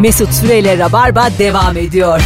[0.00, 2.20] Mesut Süreyle Rabarba devam ediyor.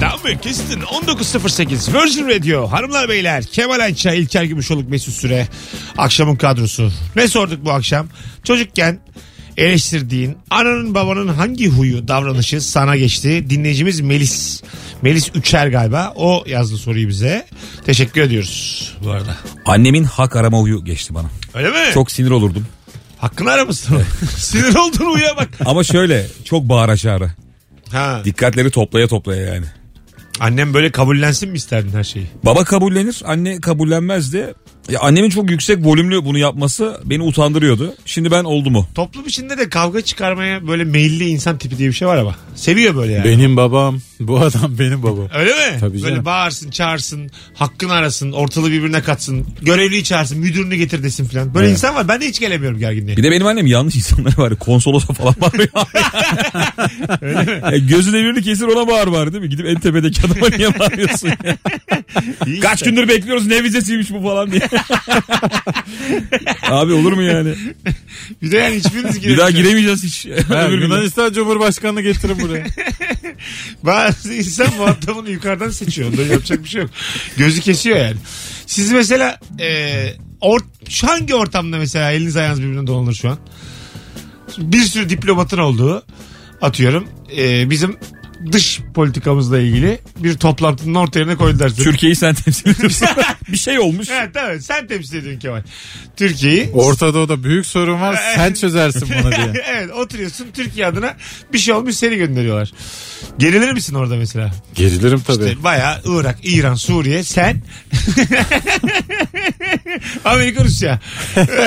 [0.00, 0.80] Tamam kestin.
[0.80, 2.66] 19.08 Virgin Radio.
[2.72, 5.48] Hanımlar beyler Kemal Ayça İlker Gümüşoluk Mesut Süre.
[5.98, 6.90] Akşamın kadrosu.
[7.16, 8.06] Ne sorduk bu akşam?
[8.44, 9.00] Çocukken
[9.56, 13.50] eleştirdiğin ananın babanın hangi huyu davranışı sana geçti?
[13.50, 14.62] Dinleyicimiz Melis
[15.02, 16.12] Melis Üçer galiba.
[16.16, 17.46] O yazdı soruyu bize.
[17.86, 19.36] Teşekkür ediyoruz bu arada.
[19.64, 21.30] Annemin hak arama huyu geçti bana.
[21.54, 21.94] öyle mi?
[21.94, 22.66] Çok sinir olurdum.
[23.26, 24.02] Hakkını aramışsın
[24.36, 27.30] sinir oldun uya bak Ama şöyle çok bağıra çağrı.
[27.92, 28.20] ha.
[28.24, 29.66] Dikkatleri toplaya toplaya yani.
[30.40, 34.54] annem böyle kabullensin mi isterdin her şeyi Baba kabullenir, anne kabullenmezdi.
[34.90, 37.94] Ya annemin çok yüksek volümlü bunu yapması beni utandırıyordu.
[38.04, 38.86] Şimdi ben oldu mu?
[38.94, 42.96] toplum içinde de kavga çıkarmaya böyle meyilli insan tipi diye bir şey var ama seviyor
[42.96, 43.98] böyle yani Benim babam.
[44.20, 45.28] Bu adam benim babam.
[45.34, 45.76] Öyle mi?
[45.80, 46.24] Tabii Böyle canım.
[46.24, 51.54] bağırsın, çağırsın, hakkını arasın, ortalığı birbirine katsın, görevliyi çağırsın, müdürünü getir desin falan.
[51.54, 52.08] Böyle insan var.
[52.08, 53.16] Ben de hiç gelemiyorum gerginliğe.
[53.16, 54.56] Bir de benim annem yanlış insanlar var.
[54.56, 55.68] Konsolosa falan bağırıyor.
[57.72, 59.50] e, gözü devirini kesir ona bağır var değil mi?
[59.50, 61.56] Gidip en tepedeki adama niye bağırıyorsun ya?
[62.46, 62.90] İyi Kaç işte.
[62.90, 64.68] gündür bekliyoruz ne vizesiymiş bu falan diye.
[66.70, 67.54] Abi olur mu yani?
[68.42, 70.22] Bir de yani hiçbiriniz Bir daha giremeyeceksiniz.
[70.24, 70.50] giremeyeceğiz hiç.
[70.50, 70.62] Ha.
[70.70, 72.66] Yunanistan Cumhurbaşkanı getirin buraya.
[73.82, 76.08] Bazı insan muhatabını yukarıdan seçiyor.
[76.12, 76.90] Onda yapacak bir şey yok.
[77.36, 78.16] Gözü kesiyor yani.
[78.66, 80.08] Siz mesela e,
[80.40, 83.38] or, şu hangi ortamda mesela eliniz ayağınız birbirine dolanır şu an?
[84.58, 86.02] Bir sürü diplomatın olduğu
[86.62, 87.08] atıyorum.
[87.36, 87.96] e, bizim
[88.52, 91.68] dış politikamızla ilgili bir toplantının orta yerine koydular.
[91.68, 91.84] seni.
[91.84, 93.08] Türkiye'yi sen temsil ediyorsun.
[93.48, 94.08] bir şey olmuş.
[94.10, 95.62] Evet tamam sen temsil ediyorsun Kemal.
[96.16, 96.70] Türkiye'yi.
[96.74, 98.20] Orta Doğu'da büyük sorun var.
[98.36, 99.52] Sen çözersin bunu diye.
[99.68, 101.14] evet oturuyorsun Türkiye adına
[101.52, 102.72] bir şey olmuş seni gönderiyorlar.
[103.38, 104.50] Gerilir misin orada mesela?
[104.74, 105.44] Gerilirim tabii.
[105.44, 107.56] İşte bayağı Irak, İran, Suriye sen
[110.24, 111.00] Amerika, Rusya,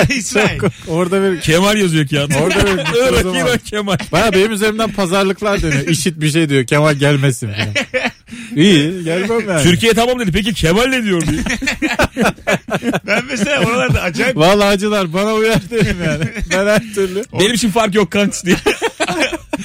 [0.08, 0.60] İsrail.
[0.88, 2.36] Orada bir Kemal yazıyor ki yani.
[2.36, 3.24] Orada bir Irak.
[3.24, 3.98] İran, Kemal.
[4.12, 5.86] Baya benim üzerimden pazarlıklar dönüyor.
[5.86, 6.59] İşit bir şey diyor.
[6.66, 7.68] Kemal gelmesin falan.
[8.56, 9.62] İyi gelmem yani.
[9.62, 10.32] Türkiye tamam dedi.
[10.32, 11.42] Peki Kemal ne diyor diye.
[13.06, 16.24] Ben mesela oralarda acayip Vallahi acılar bana uyar derim yani.
[16.52, 17.22] Ben her türlü.
[17.40, 18.56] Benim için fark yok kanks diye.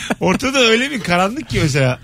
[0.20, 2.00] ortada öyle bir karanlık ki mesela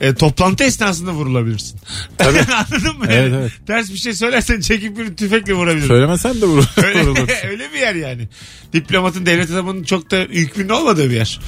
[0.00, 1.80] e, toplantı esnasında vurulabilirsin.
[2.18, 3.06] Anladın mı?
[3.08, 3.52] Evet, evet.
[3.66, 5.88] Ters bir şey söylersen çekip bir tüfekle vurabilirsin.
[5.88, 6.64] Söylemesen de vurur.
[6.84, 7.28] Öyle, vurulur.
[7.48, 8.28] öyle bir yer yani.
[8.72, 11.40] Diplomatın devlet adamının çok da hükmünde olmadığı bir yer.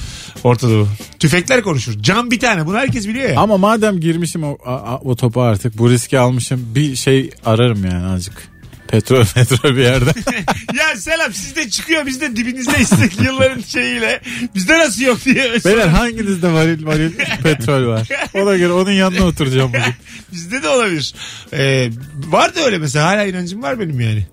[0.45, 0.89] Orta Doğu.
[1.19, 2.03] Tüfekler konuşur.
[2.03, 2.67] Cam bir tane.
[2.67, 3.41] Bunu herkes biliyor ya.
[3.41, 8.07] Ama madem girmişim o, a- o topa artık bu riski almışım bir şey ararım yani
[8.07, 8.49] azıcık.
[8.89, 10.11] Petrol petrol bir yerde.
[10.79, 12.91] ya selam sizde çıkıyor biz de dibinizdeyiz
[13.25, 14.21] yılların şeyiyle.
[14.55, 15.53] Bizde nasıl yok diye.
[15.65, 18.09] Beyler hanginizde varil varil petrol var?
[18.35, 19.95] Ona göre onun yanına oturacağım bugün.
[20.33, 21.15] Bizde de olabilir.
[21.53, 24.27] Ee, var da öyle mesela hala inancım var benim yani.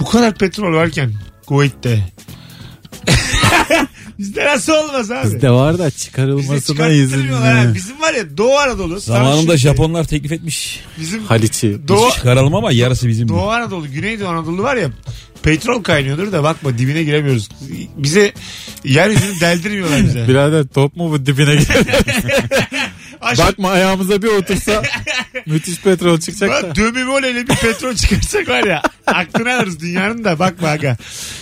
[0.00, 1.12] Bu kadar petrol varken
[1.46, 2.04] Kuveyt'te.
[4.20, 5.24] Bizde nasıl olmaz abi?
[5.24, 7.28] Bizde var da çıkarılmasına izin.
[7.28, 7.72] ha.
[7.74, 9.00] Bizim var ya Doğu Anadolu.
[9.00, 10.80] Zamanında Samsun, Japonlar teklif etmiş.
[11.00, 11.88] Bizim Haliç'i.
[11.88, 13.28] Doğu, Çıkaralım ama yarısı bizim.
[13.28, 14.90] Doğu Anadolu, Güneydoğu Anadolu var ya
[15.42, 17.48] petrol kaynıyordur da bakma dibine giremiyoruz.
[17.96, 18.32] Bize
[18.84, 20.28] yeryüzünü deldirmiyorlar bize.
[20.28, 21.84] Birader top mu bu dibine girer?
[23.30, 24.82] Aşağı, Bakma ayağımıza bir otursa
[25.46, 26.68] müthiş petrol çıkacak da.
[26.68, 30.96] Bak dömümolele bir petrol çıkarsak var ya aklını alırız dünyanın da bakma aga.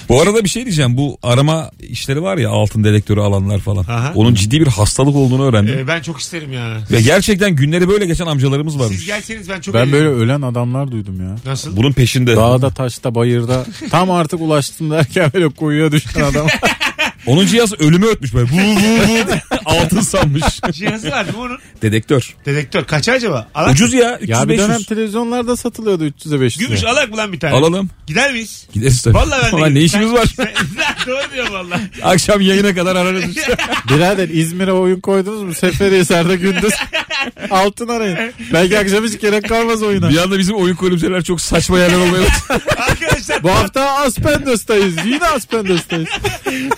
[0.09, 0.97] Bu arada bir şey diyeceğim.
[0.97, 3.83] Bu arama işleri var ya altın dedektörü alanlar falan.
[3.85, 4.13] Aha.
[4.15, 5.79] Onun ciddi bir hastalık olduğunu öğrendim.
[5.79, 6.79] Ee, ben çok isterim ya.
[6.91, 8.97] Ve gerçekten günleri böyle geçen amcalarımız varmış.
[8.97, 10.21] Siz gelseniz ben çok Ben böyle eğlenirim.
[10.23, 11.37] ölen adamlar duydum ya.
[11.51, 11.77] Nasıl?
[11.77, 12.37] Bunun peşinde.
[12.37, 16.47] Dağda taşta bayırda tam artık ulaştım derken böyle kuyuya düşen adam.
[17.27, 18.49] Onun cihazı ölümü ötmüş böyle.
[18.51, 19.59] Bu bu bu.
[19.65, 20.43] Altın sanmış.
[20.73, 21.59] Cihazı var değil mi onun?
[21.83, 22.35] Dedektör.
[22.47, 22.85] Dedektör.
[22.85, 23.49] Kaç acaba?
[23.55, 23.73] Alak.
[23.73, 24.17] Ucuz ya.
[24.19, 24.87] 300 ya bir dönem 500.
[24.87, 26.65] televizyonlarda satılıyordu 300'e 500'e.
[26.65, 27.55] Gümüş alak mı lan bir tane?
[27.55, 27.91] Alalım.
[28.07, 28.67] Gider miyiz?
[28.73, 29.15] Gideriz tabii.
[29.15, 29.87] Vallahi ben de Ulan ne giderim.
[29.87, 30.27] işimiz Sen- var?
[30.37, 31.81] Sen- Doğru diyor valla.
[32.03, 33.37] Akşam yayına kadar ararız.
[33.89, 35.55] Birader İzmir'e oyun koydunuz mu?
[35.55, 36.73] Seferihisar'da gündüz
[37.51, 38.19] altın arayın.
[38.53, 40.11] Belki akşam hiç gerek kalmaz oyuna.
[40.11, 42.63] bir anda bizim oyun kulüpseler çok saçma yerler olmaya başladı.
[42.91, 44.95] Arkadaşlar Bu hafta Aspendos'tayız.
[45.07, 46.09] Yine Aspendos'tayız.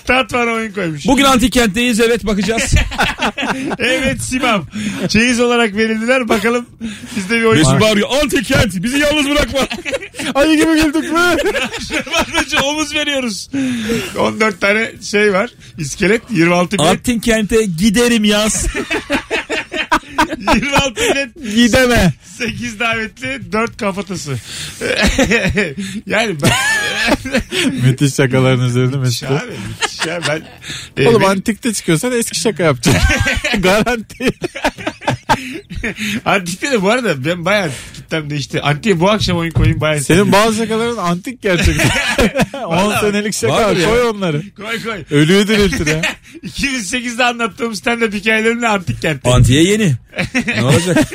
[0.07, 1.07] tat var oyun koymuş.
[1.07, 2.75] Bugün antik kentteyiz evet bakacağız.
[3.79, 4.67] Evet Simam.
[5.09, 6.29] Çeyiz olarak verildiler.
[6.29, 6.67] Bakalım
[7.17, 7.81] bizde bir oyun Mesut var.
[7.81, 9.59] bağırıyor antik kent bizi yalnız bırakma.
[10.35, 11.37] Ayı gibi güldük mü?
[12.65, 13.51] Omuz veriyoruz.
[14.19, 15.51] 14 tane şey var.
[15.79, 16.87] İskelet 26 bilet.
[16.91, 18.67] antik kente giderim yaz.
[20.29, 21.55] 26 bilet.
[21.57, 22.13] Gideme.
[22.39, 24.31] 8 davetli 4 kafatası.
[26.07, 26.51] yani ben
[27.85, 29.31] Müthiş şakaların üzerinde Mesut.
[29.31, 30.07] abi müthiş.
[30.07, 30.21] ya.
[30.29, 30.43] Ben,
[31.05, 33.03] e, Oğlum benim- antikte çıkıyorsan eski şaka yapacaksın.
[33.63, 34.31] Garanti.
[36.25, 38.61] Antik'te de bu arada ben bayağı kitlem değişti.
[38.63, 40.01] Antik'e bu akşam oyun koyayım bayağı.
[40.05, 41.91] Senin bazı şakaların antik gerçekten.
[42.67, 43.89] 10 senelik şaka Vardır ya.
[43.89, 44.43] koy onları.
[44.57, 45.05] Koy koy.
[45.19, 46.03] Ölüyü diriltir ya.
[46.45, 49.31] 2008'de anlattığım stand-up hikayelerimle Antik kentte.
[49.31, 49.95] Antiye yeni.
[50.47, 50.99] Ne olacak?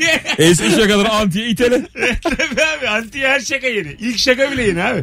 [0.00, 0.44] Antik'e.
[0.44, 1.82] Eski şakaları antiye itele.
[2.22, 3.96] Tabii abi Antik'e her şaka yeni.
[4.00, 5.02] İlk şaka bile yeni abi.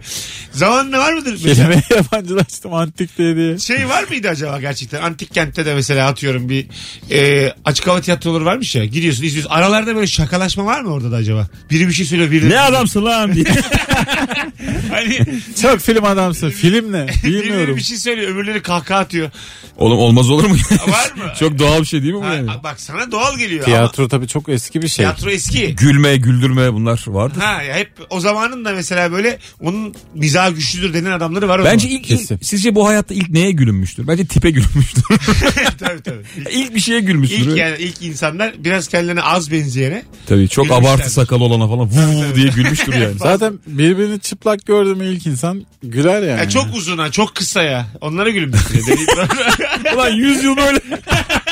[0.52, 1.32] Zamanında var mıdır?
[1.32, 3.58] Mesela Kelimeyi yabancılaştım antik diye diye.
[3.60, 5.02] şey var mıydı acaba gerçekten?
[5.02, 6.68] Antik kentte de mesela atıyorum bir
[7.12, 8.86] e, açık hava tiyatroları varmış ya.
[8.86, 9.52] Gidiyorsun izliyorsun.
[9.52, 11.48] Aralarda böyle şakalaşma var mı orada da acaba?
[11.70, 12.32] Biri bir şey söylüyor.
[12.32, 13.46] Biri Ne adamsın lan diye.
[14.92, 15.20] Hani
[15.62, 16.50] Çok film adamsın.
[16.50, 17.08] Film ne?
[17.24, 17.76] biri Bilmiyorum.
[17.76, 18.32] bir şey söylüyor.
[18.36, 19.32] Öbürleri kahkaha atıyor.
[19.78, 20.56] Oğlum olmaz olur mu?
[20.88, 21.34] Var mı?
[21.40, 22.50] Çok doğal bir şey değil mi bu Ha, yani?
[22.64, 23.66] bak sana doğal geliyor.
[23.66, 25.06] Tiyatro tabii çok eski bir şey.
[25.06, 25.76] tiyatro eski.
[25.76, 27.40] Gülme, güldürme bunlar vardı.
[27.40, 31.88] Ha ya hep o zamanın da mesela böyle onun mizahı güçlüdür denen adamları var Bence
[31.90, 32.36] ilk, Kesin.
[32.36, 34.08] ilk- sizce bu hayatta ilk neye gülünmüştür?
[34.08, 35.04] Bence tipe gülünmüştür.
[35.80, 36.22] tabii tabii.
[36.38, 37.38] İlk, ilk bir şeye gülmüştür.
[37.38, 42.36] ilk yani ilk insanlar biraz kendilerine az benzeyene Tabii çok abartı sakal olana falan vuv
[42.36, 43.14] diye gülmüştür yani.
[43.20, 46.40] Zaten birbirini çıplak gördü mü ilk insan güler yani.
[46.40, 48.82] ya çok uzuna çok kısaya onlara gülmüştür.
[49.96, 50.80] Ulan 100 yıl böyle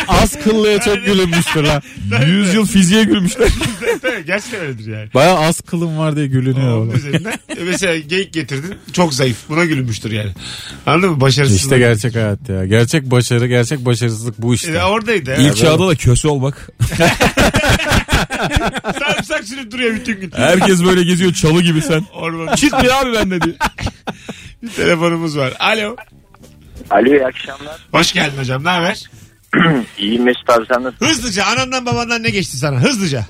[0.08, 1.82] Az kıllıya çok gülünmüştür lan.
[2.28, 3.48] 100 yıl fiziğe gülmüşler.
[4.02, 5.10] Tabii, Gerçekten öyledir yani.
[5.14, 6.78] Baya az kılım var diye gülünüyor.
[6.78, 6.96] Onun oğlum.
[6.96, 10.32] üzerinden e, mesela geyik getirdin çok zayıf buna gülünmüştür yani.
[10.86, 11.22] Anladın mı?
[11.22, 11.62] Başarısızlık.
[11.64, 12.66] İşte gerçek hayat ya.
[12.66, 14.72] Gerçek başarı, gerçek başarısızlık bu işte.
[14.72, 15.36] E, oradaydı.
[15.40, 16.70] İlk çağda da köse ol bak.
[19.00, 20.32] Sarımsak sürüp duruyor bütün gün.
[20.36, 22.06] Herkes böyle geziyor çalı gibi sen.
[22.14, 22.56] Orman.
[22.56, 23.56] Çıkmıyor abi ben dedi.
[24.64, 25.54] Bir telefonumuz var.
[25.60, 25.96] Alo.
[26.90, 27.78] Alo iyi akşamlar.
[27.92, 28.64] Hoş geldin hocam.
[28.64, 29.04] Ne haber?
[29.98, 31.06] İyi Mesut abi sen nasılsın?
[31.06, 32.80] Hızlıca anandan babandan ne geçti sana?
[32.82, 33.26] Hızlıca.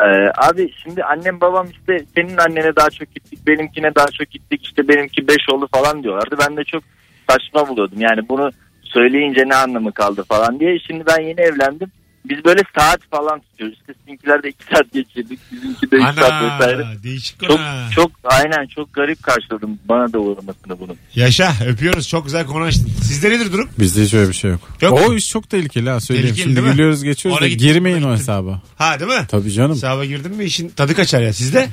[0.00, 4.64] Ee, abi şimdi annem babam işte senin annene daha çok gittik benimkine daha çok gittik
[4.64, 6.36] işte benimki 5 oldu falan diyorlardı.
[6.38, 6.82] Ben de çok
[7.30, 8.50] saçma buluyordum yani bunu
[8.82, 10.78] söyleyince ne anlamı kaldı falan diye.
[10.86, 11.90] Şimdi ben yeni evlendim.
[12.28, 13.78] Biz böyle saat falan tutuyoruz.
[13.80, 15.38] İşte sizinkiler de 2 saat geçirdik.
[15.52, 16.18] Bizimki de 3 saat
[16.60, 16.84] vesaire.
[16.84, 17.58] Ana değişik Çok konu.
[17.60, 17.88] ha.
[17.94, 20.96] çok aynen çok garip karşıladım bana da uğramasını bunun.
[21.14, 22.08] Yaşa öpüyoruz.
[22.08, 22.90] Çok güzel konu açtın.
[23.02, 23.68] Sizde nedir durum?
[23.78, 24.60] Bizde hiç öyle bir şey yok.
[24.80, 25.14] Yok o mu?
[25.14, 26.28] iş çok tehlikeli ha söyleyeyim.
[26.34, 26.72] Tehlikeli Şimdi mi?
[26.72, 28.22] gülüyoruz geçiyoruz Oraya da gittim, girmeyin buraya o gittim.
[28.32, 28.62] hesaba.
[28.76, 29.26] Ha değil mi?
[29.28, 29.72] Tabii canım.
[29.76, 31.32] Hesaba girdin mi işin tadı kaçar ya.
[31.32, 31.68] Sizde?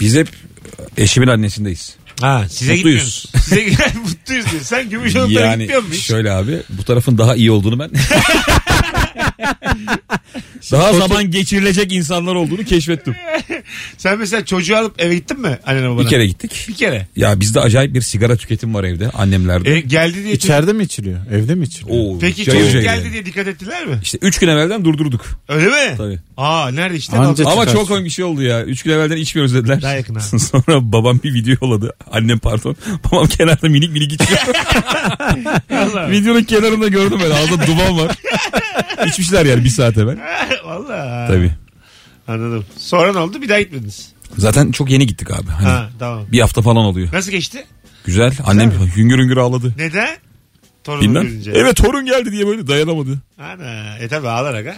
[0.00, 0.28] Biz hep
[0.96, 1.96] eşimin annesindeyiz.
[2.20, 3.26] Ha size Mutluyuz.
[3.44, 3.60] Size
[4.04, 4.62] mutluyuz diyor.
[4.62, 7.90] Sen Gümüşoluklara Yani gitmiyor musun şöyle abi bu tarafın daha iyi olduğunu ben
[10.72, 13.16] daha zaman geçirilecek insanlar olduğunu keşfettim.
[13.98, 16.04] Sen mesela çocuğu alıp eve gittin mi annene babana?
[16.04, 16.64] Bir kere gittik.
[16.68, 17.06] Bir kere.
[17.16, 19.70] Ya bizde acayip bir sigara tüketim var evde annemlerde.
[19.74, 21.18] E, geldi diye İçeride mi içiliyor?
[21.32, 21.98] Evde mi içiliyor?
[22.14, 23.12] Oo, Peki cayır çocuk cayır geldi yani.
[23.12, 23.98] diye dikkat ettiler mi?
[24.02, 25.26] İşte 3 gün evvelden durdurduk.
[25.48, 25.94] Öyle mi?
[25.96, 26.18] Tabii.
[26.36, 27.16] Aa nerede işte?
[27.16, 27.72] Anca- Ama çıkar.
[27.72, 28.62] çok komik şey oldu ya.
[28.64, 29.82] 3 gün evvelden içmiyoruz dediler.
[29.82, 30.20] Daha yakın ha.
[30.38, 31.92] Sonra babam bir video yolladı.
[32.12, 32.76] Annem pardon.
[33.12, 34.40] Babam kenarda minik minik içiyor.
[36.10, 37.30] Videonun kenarında gördüm ben.
[37.30, 38.16] Ağzında duman var.
[39.06, 40.18] İçmişler yani bir saat evvel.
[40.64, 41.26] Valla.
[41.28, 41.52] Tabii.
[42.28, 42.64] Anladım.
[42.76, 43.42] Sonra ne oldu?
[43.42, 44.12] Bir daha gitmediniz.
[44.38, 45.48] Zaten çok yeni gittik abi.
[45.48, 46.24] Hani Ha tamam.
[46.32, 47.08] bir hafta falan oluyor.
[47.12, 47.66] Nasıl geçti?
[48.04, 48.32] Güzel.
[48.44, 49.74] Annem hüngür hüngür ağladı.
[49.78, 50.16] Neden?
[50.84, 51.22] Torunu Bilmem.
[51.22, 51.52] görünce.
[51.54, 53.18] Evet torun geldi diye böyle dayanamadı.
[53.38, 53.98] Ana.
[53.98, 54.76] E tabi ağlar aga.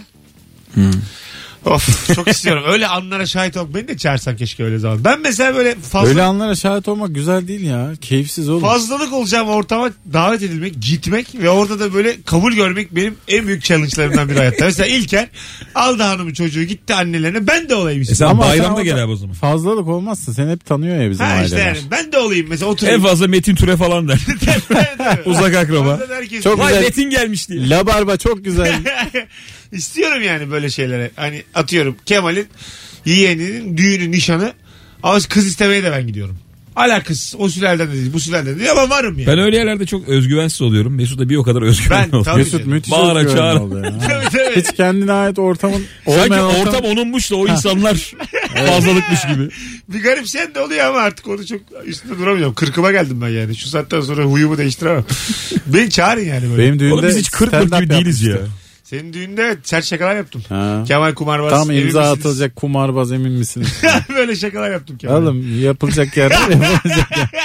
[1.65, 2.63] Of çok istiyorum.
[2.67, 3.67] Öyle anlara şahit ol.
[3.73, 5.03] Beni de çağırsan keşke öyle zaman.
[5.03, 7.91] Ben mesela böyle fazla, Öyle anlara şahit olmak güzel değil ya.
[8.01, 8.61] Keyifsiz oğlum.
[8.61, 13.63] fazlalık olacağım ortama davet edilmek, gitmek ve orada da böyle kabul görmek benim en büyük
[13.63, 14.65] challenge'larımdan biri hayatta.
[14.65, 15.27] Mesela İlker
[15.75, 18.17] aldı hanımı çocuğu gitti annelerine ben de olayım E istedim.
[18.17, 19.33] sen Ama sen bayramda orada- gel abi o zaman.
[19.35, 21.75] Fazlalık olmazsa seni hep tanıyor ya bizim Ha işte aileler.
[21.75, 23.03] yani ben de olayım mesela En oturayım.
[23.03, 24.19] fazla Metin Türe falan der.
[25.25, 25.99] Uzak akraba.
[26.09, 26.83] Herkes- Çok Vay güzel.
[26.83, 27.69] Metin gelmiş diye.
[27.69, 28.73] La barba çok güzel.
[29.73, 31.11] İstiyorum yani böyle şeylere.
[31.15, 32.47] Hani atıyorum Kemal'in
[33.05, 34.53] yeğeninin düğünü, nişanı.
[35.03, 36.37] Ama kız istemeye de ben gidiyorum.
[36.75, 39.27] Alakası o sülalden de değil bu sülalden de değil ama varım yani.
[39.27, 40.95] Ben öyle yerlerde çok özgüvensiz oluyorum.
[40.95, 42.25] Mesut da bir o kadar özgüvenli Ben oluyor.
[42.25, 43.63] tabii Mesut müthiş Bağıra özgüvenli çağıra.
[43.63, 43.81] oldu ya.
[44.09, 44.61] Tabii, tabii.
[44.61, 47.93] Hiç kendine ait ortamın Sanki olmayan ortam onunmuş da o insanlar
[48.67, 49.49] fazlalıkmış gibi.
[49.89, 52.53] Bir garip sen de oluyor ama artık onu çok üstünde duramıyorum.
[52.53, 53.55] Kırkıma geldim ben yani.
[53.55, 55.05] Şu saatten sonra huyumu değiştiremem.
[55.65, 56.63] Beni çağırın yani böyle.
[56.63, 58.29] Benim düğünde Oğlum biz hiç kırk kırk stand-up gibi değiliz ya.
[58.31, 58.62] yapmıştı.
[58.93, 60.43] Senin düğünde sert şakalar yaptım.
[60.49, 60.83] Ha.
[60.87, 61.51] Kemal Kumarbaz.
[61.51, 62.19] Tam emin imza misiniz?
[62.19, 63.81] atılacak kumarbaz emin misiniz?
[64.09, 65.15] böyle şakalar yaptım Kemal.
[65.15, 67.27] Oğlum yapılacak yer yapılacak yer.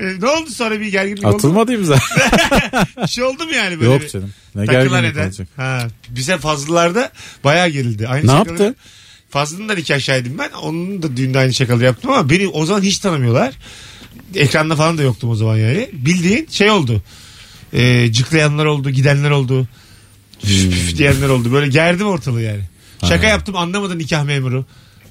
[0.00, 1.36] E, ne oldu sonra bir gerginlik oldu mu?
[1.36, 1.98] Atılmadı imza.
[3.02, 3.96] Bir şey oldu mu yani böyle?
[3.96, 4.30] bir- Yok canım.
[4.54, 5.26] Ne gerginlik eden.
[5.26, 5.48] olacak.
[5.56, 7.12] Ha, bize fazlalarda
[7.44, 8.08] bayağı gerildi.
[8.08, 8.74] Aynı Ne şakaları- yaptı?
[9.30, 10.50] Fazlının da nikah şahidim ben.
[10.62, 13.54] Onun da düğünde aynı şakaları yaptım ama beni o zaman hiç tanımıyorlar.
[14.34, 15.90] Ekranda falan da yoktum o zaman yani.
[15.92, 17.02] Bildiğin şey oldu.
[17.72, 19.66] Ee, cıklayanlar oldu, gidenler oldu.
[20.42, 21.52] Püf püf diyenler oldu.
[21.52, 22.60] Böyle gerdim ortalığı yani.
[23.08, 24.64] Şaka yaptım anlamadı nikah memuru.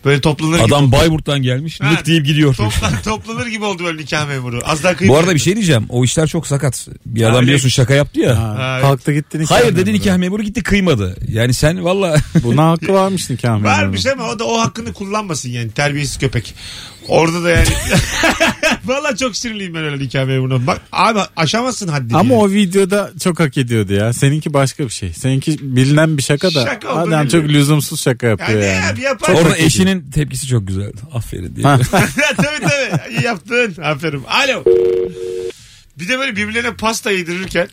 [0.05, 0.63] Böyle toplanır gibi.
[0.75, 2.53] Adam Bayburt'tan gelmiş Ha, lık deyip gidiyor.
[2.55, 4.59] Toplan, toplanır gibi oldu böyle nikah memuru.
[4.65, 5.13] Az daha kıyım.
[5.13, 5.85] Bu arada bir şey diyeceğim.
[5.89, 6.87] O işler çok sakat.
[7.05, 8.37] Bir adam öyle biliyorsun şaka yaptı ya.
[8.39, 8.81] Ha, Ha, evet.
[8.81, 9.93] kalktı gitti nikah Hayır dedi memuru.
[9.93, 11.15] nikah memuru gitti kıymadı.
[11.29, 13.67] Yani sen valla Buna hakkı varmış nikah memuru.
[13.67, 16.55] Varmış ama o da o hakkını kullanmasın yani terbiyesiz köpek.
[17.07, 17.67] Orada da yani
[18.85, 20.67] Valla çok sinirliyim ben öyle nikah memuruna.
[20.67, 22.17] Bak abi aşamazsın haddini.
[22.17, 22.43] Ama yani.
[22.43, 24.13] o videoda çok hak ediyordu ya.
[24.13, 25.13] Seninki başka bir şey.
[25.13, 26.65] Seninki bilinen bir şaka da.
[26.65, 28.85] Şaka olduğunu adam çok lüzumsuz şaka yapıyor Yani, yani.
[28.85, 29.33] abi yapar.
[29.33, 30.91] orada eşinin tepkisi çok güzel.
[31.13, 31.63] Aferin diye.
[32.37, 33.13] tabii tabii.
[33.17, 33.75] İyi yaptın.
[33.83, 34.23] Aferin.
[34.23, 34.63] Alo.
[35.99, 37.67] Bir de böyle birbirlerine pasta yedirirken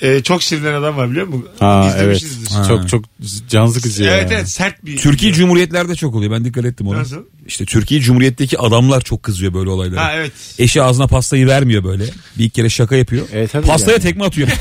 [0.00, 1.48] e, çok sinirlenen adam var biliyor musun?
[1.58, 2.16] Ha evet.
[2.16, 2.68] İzlemişsinizdir.
[2.68, 3.04] Çok çok
[3.48, 4.16] can sıkıcı ya.
[4.16, 4.96] Evet evet sert bir.
[4.96, 6.32] Türkiye Cumhuriyetlerde çok oluyor.
[6.32, 6.98] Ben dikkat ettim ona.
[6.98, 7.22] Nasıl?
[7.46, 10.04] İşte Türkiye Cumhuriyet'teki adamlar çok kızıyor böyle olaylara.
[10.04, 10.32] Ha evet.
[10.58, 12.04] Eşi ağzına pastayı vermiyor böyle.
[12.38, 13.26] Bir iki kere şaka yapıyor.
[13.32, 14.02] Evet, tabii Pastaya yani.
[14.02, 14.48] tekme atıyor.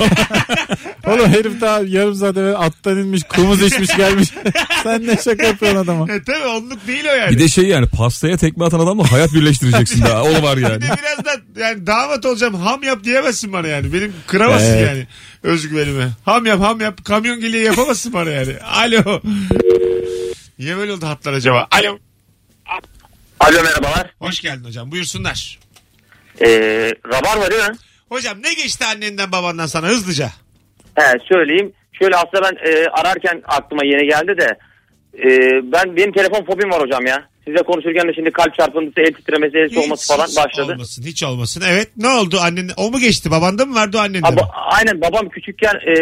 [1.07, 4.29] Oğlum herif daha yarım saat evvel attan inmiş kumuz içmiş gelmiş.
[4.83, 6.13] Sen ne şaka yapıyorsun adama?
[6.13, 7.31] E tabii onluk değil o yani.
[7.31, 10.23] bir de şey yani pastaya tekme atan adamla hayat birleştireceksin daha.
[10.23, 10.75] O var yani.
[10.75, 13.93] Bir de birazdan yani damat olacağım ham yap diyemezsin bana yani.
[13.93, 14.87] Benim kıramazsın Evet.
[14.87, 15.07] yani
[15.45, 16.11] özgüvenimi.
[16.25, 18.55] Ham yap ham yap kamyon geliyor yapamazsın bana yani.
[18.59, 19.21] Alo.
[20.59, 21.67] Niye böyle oldu hatlar acaba?
[21.71, 21.99] Alo.
[23.39, 24.13] Alo merhabalar.
[24.19, 25.59] Hoş geldin hocam buyursunlar.
[26.41, 26.47] Ee,
[27.07, 27.75] rabar var değil mi?
[28.09, 30.29] Hocam ne geçti annenden babandan sana hızlıca?
[30.95, 31.73] He söyleyeyim.
[32.01, 34.57] Şöyle aslında ben e, ararken aklıma yeni geldi de
[35.17, 35.29] e,
[35.71, 37.29] ben benim telefon fobim var hocam ya.
[37.47, 40.71] Size konuşurken de şimdi kalp çarpıntısı, el titremesi, el soğuması falan hiç başladı.
[40.73, 41.63] olmasın hiç olmasın.
[41.69, 44.41] Evet ne oldu annen o mu geçti babanda mı vardı o annende Ha, mi?
[44.53, 45.95] aynen babam küçükken e,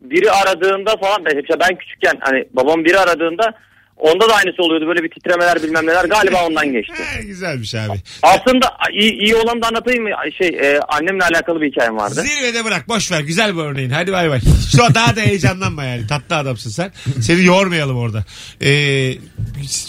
[0.00, 3.54] biri aradığında falan ben, ben küçükken hani babam biri aradığında
[4.00, 6.94] onda da aynısı oluyordu böyle bir titremeler bilmem neler galiba ondan geçti.
[6.96, 7.98] He, güzelmiş abi.
[8.22, 10.10] Aslında iyi, iyi olanı da anlatayım mı?
[10.38, 12.22] Şey e, annemle alakalı bir hikayem vardı.
[12.22, 14.40] Zirvede bırak boş ver güzel bir örneğin hadi bay bay.
[14.76, 16.92] Şu an daha da heyecanlanma yani tatlı adamsın sen.
[17.20, 18.24] Seni yormayalım orada.
[18.62, 19.14] Ee,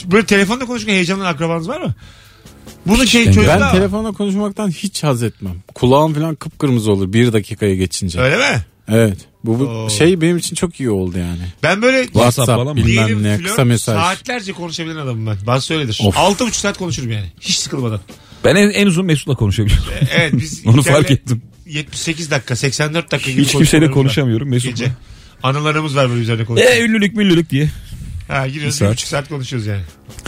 [0.06, 1.94] böyle telefonda konuşurken heyecanlanan akrabanız var mı?
[2.86, 5.56] Bunu şey Ben çocuklar Ben telefonla konuşmaktan hiç haz etmem.
[5.76, 8.22] Kulağım falan kıpkırmızı olur bir dakikaya geçince.
[8.22, 8.66] Öyle mi?
[8.92, 9.18] Evet.
[9.44, 9.90] Bu, bu Oo.
[9.90, 11.40] şey benim için çok iyi oldu yani.
[11.64, 12.76] Ben böyle WhatsApp falan mı?
[12.76, 13.96] bilmem diyelim ne flört, kısa mesaj.
[13.96, 15.38] saatlerce konuşabilen adamım ben.
[15.48, 16.00] Bazı öyledir.
[16.06, 16.18] Of.
[16.18, 17.32] Altı buçuk saat konuşurum yani.
[17.42, 18.00] Hiç sıkılmadan.
[18.46, 19.86] Ben en, en uzun Mesut'la konuşabiliyorum.
[20.12, 21.42] Evet biz Onu İlker'le fark ettim.
[21.66, 24.04] 78 dakika 84 dakika gibi Hiç kimseyle konuşmalarımız var.
[24.04, 24.72] konuşamıyorum Mesut'la.
[24.72, 24.92] Gece.
[25.44, 26.78] Anılarımız var böyle üzerine konuşuyoruz.
[26.78, 27.70] E ünlülük müllülük diye.
[28.28, 28.90] ha giriyoruz bir saat.
[28.90, 29.82] bir buçuk saat konuşuyoruz yani.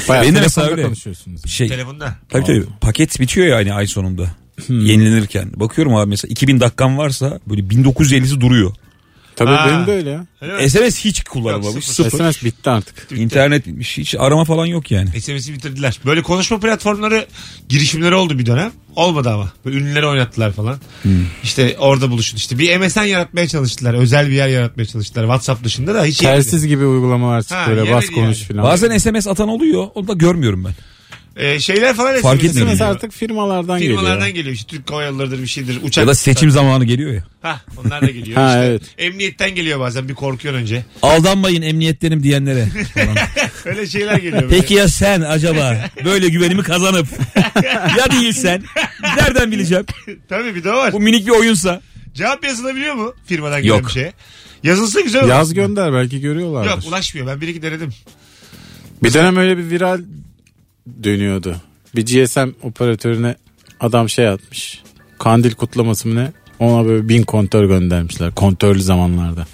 [0.10, 0.84] Bayağı Benim de telefonda mesela öyle.
[0.84, 1.46] konuşuyorsunuz.
[1.48, 2.16] Şey, Telefonda.
[2.30, 4.30] tabii tabii paket bitiyor ya hani ay sonunda.
[4.70, 5.52] Yenilenirken.
[5.56, 8.74] Bakıyorum abi mesela 2000 dakikam varsa böyle 1950'si duruyor.
[9.36, 9.68] Tabii Ha.
[9.70, 10.70] benim de öyle ya.
[10.70, 11.76] SMS hiç kullanılmamış.
[11.76, 12.04] Yok, sıfır.
[12.12, 12.18] sıfır.
[12.32, 13.08] SMS bitti artık.
[13.12, 13.98] İnternet bitmiş.
[13.98, 15.22] Hiç arama falan yok yani.
[15.22, 16.00] SMS'i bitirdiler.
[16.06, 17.26] Böyle konuşma platformları
[17.70, 18.72] girişimleri oldu bir dönem.
[18.96, 19.52] Olmadı ama.
[19.66, 20.78] Böyle ünlüleri oynattılar falan.
[21.44, 22.38] İşte orada buluşun.
[22.38, 23.94] İşte bir MSN yaratmaya çalıştılar.
[23.94, 25.24] Özel bir yer yaratmaya çalıştılar.
[25.24, 26.36] WhatsApp dışında da hiç yemedi.
[26.44, 28.48] Telsiz gibi uygulamalar çıktı Ha, böyle yemedi bas konuş yani.
[28.48, 28.64] filan.
[28.64, 29.88] Bazen SMS atan oluyor.
[29.96, 30.74] Onu da görmüyorum ben.
[31.38, 32.72] Ee, şeyler falan Fark etmiyorum.
[32.72, 32.96] SMS geliyor.
[32.96, 34.36] artık firmalardan, Firmalardan geliyor.
[34.36, 34.56] geliyor.
[34.56, 35.80] İşte Türk Hava Yolları'dır bir şeydir.
[35.84, 36.02] Uçak.
[36.02, 37.24] Ya da seçim zamanı geliyor ya.
[37.42, 38.38] Ha, onlar da geliyor.
[38.38, 38.82] Ha, işte evet.
[38.98, 40.86] Emniyetten geliyor bazen bir korkuyor önce.
[41.02, 42.66] Aldanmayın emniyetlerim diyenlere.
[42.94, 43.16] falan.
[43.66, 44.42] Öyle şeyler geliyor.
[44.44, 44.60] böyle.
[44.60, 47.08] Peki ya sen acaba böyle güvenimi kazanıp
[47.98, 48.64] ya değilsen
[49.18, 49.86] nereden bileceğim?
[50.30, 50.94] Tabii bir de o var.
[50.94, 51.82] Bu minik bir oyunsa.
[52.14, 53.86] Cevap yazılabiliyor mu firmadan gelen Yok.
[53.88, 54.14] bir şeye?
[54.64, 55.30] Yazılsa güzel olur.
[55.30, 56.70] Yaz gönder belki görüyorlardır.
[56.70, 57.28] Yok ulaşmıyor.
[57.28, 57.90] Ben bir iki denedim.
[59.04, 60.02] Bir dönem öyle bir viral
[61.04, 61.56] dönüyordu.
[61.96, 63.36] Bir GSM operatörüne
[63.80, 64.84] adam şey atmış.
[65.20, 66.32] Kandil kutlaması mı ne?
[66.60, 68.32] Ona böyle bin kontör göndermişler.
[68.36, 69.48] Kontörlü zamanlarda.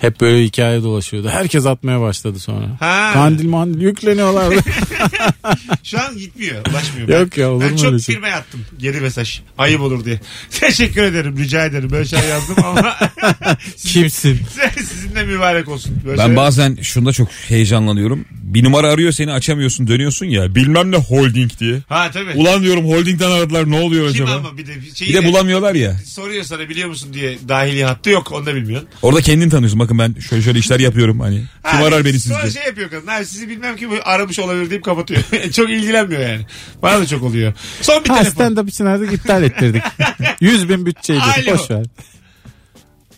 [0.00, 1.28] Hep böyle hikaye dolaşıyordu.
[1.28, 2.66] Herkes atmaya başladı sonra.
[2.80, 3.10] Ha.
[3.12, 4.54] Kandil mandil yükleniyorlardı.
[5.82, 6.66] Şu an gitmiyor.
[6.70, 7.08] Ulaşmıyor.
[7.08, 8.14] Yok Ben- ya, olur Ben mu çok öyle şey?
[8.14, 8.60] firmaya attım.
[8.78, 9.40] Geri mesaj.
[9.58, 10.20] Ayıp olur diye.
[10.50, 11.38] Teşekkür ederim.
[11.38, 11.90] Rica ederim.
[11.90, 12.96] Böyle şey yazdım ama
[13.84, 14.38] Kimsin?
[14.78, 16.00] sizinle mübarek olsun.
[16.06, 18.24] Böyle Ben şeyler- bazen şunda çok heyecanlanıyorum.
[18.30, 20.54] Bir numara arıyor seni açamıyorsun dönüyorsun ya.
[20.54, 21.78] Bilmem ne holding diye.
[21.88, 22.30] Ha tabii.
[22.34, 24.36] Ulan diyorum holdingden aradılar ne oluyor Kim acaba?
[24.38, 25.96] ama bir de şeyi Bir de bulamıyorlar ya.
[26.06, 28.88] soruyor sana biliyor musun diye dahili hattı yok onu da bilmiyorsun.
[29.02, 29.78] Orada kendin tanıyorsun.
[29.86, 31.36] Bakın ben şöyle şöyle işler yapıyorum hani.
[31.36, 31.46] Kim
[31.80, 32.58] Ha, arar beni Sonra sizce?
[32.60, 33.06] şey yapıyor kadın.
[33.06, 35.20] Abi sizi bilmem kim aramış olabilir deyip kapatıyor.
[35.52, 36.46] çok ilgilenmiyor yani.
[36.82, 37.52] Bana da çok oluyor.
[37.80, 38.30] Son bir Ha telefon.
[38.34, 39.82] stand up için artık iptal ettirdik.
[40.40, 41.20] 100 bin bütçeydi.
[41.20, 41.54] Alo.
[41.54, 41.84] Boş ver.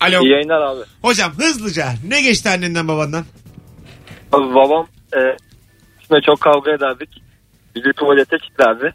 [0.00, 0.22] Alo.
[0.24, 0.80] İyi yayınlar abi.
[1.02, 3.24] Hocam hızlıca ne geçti annenden babandan?
[4.32, 5.20] Abi babam e,
[6.00, 7.22] üstüne çok kavga ederdik.
[7.76, 8.92] Bizi tuvalete kilitlerdi.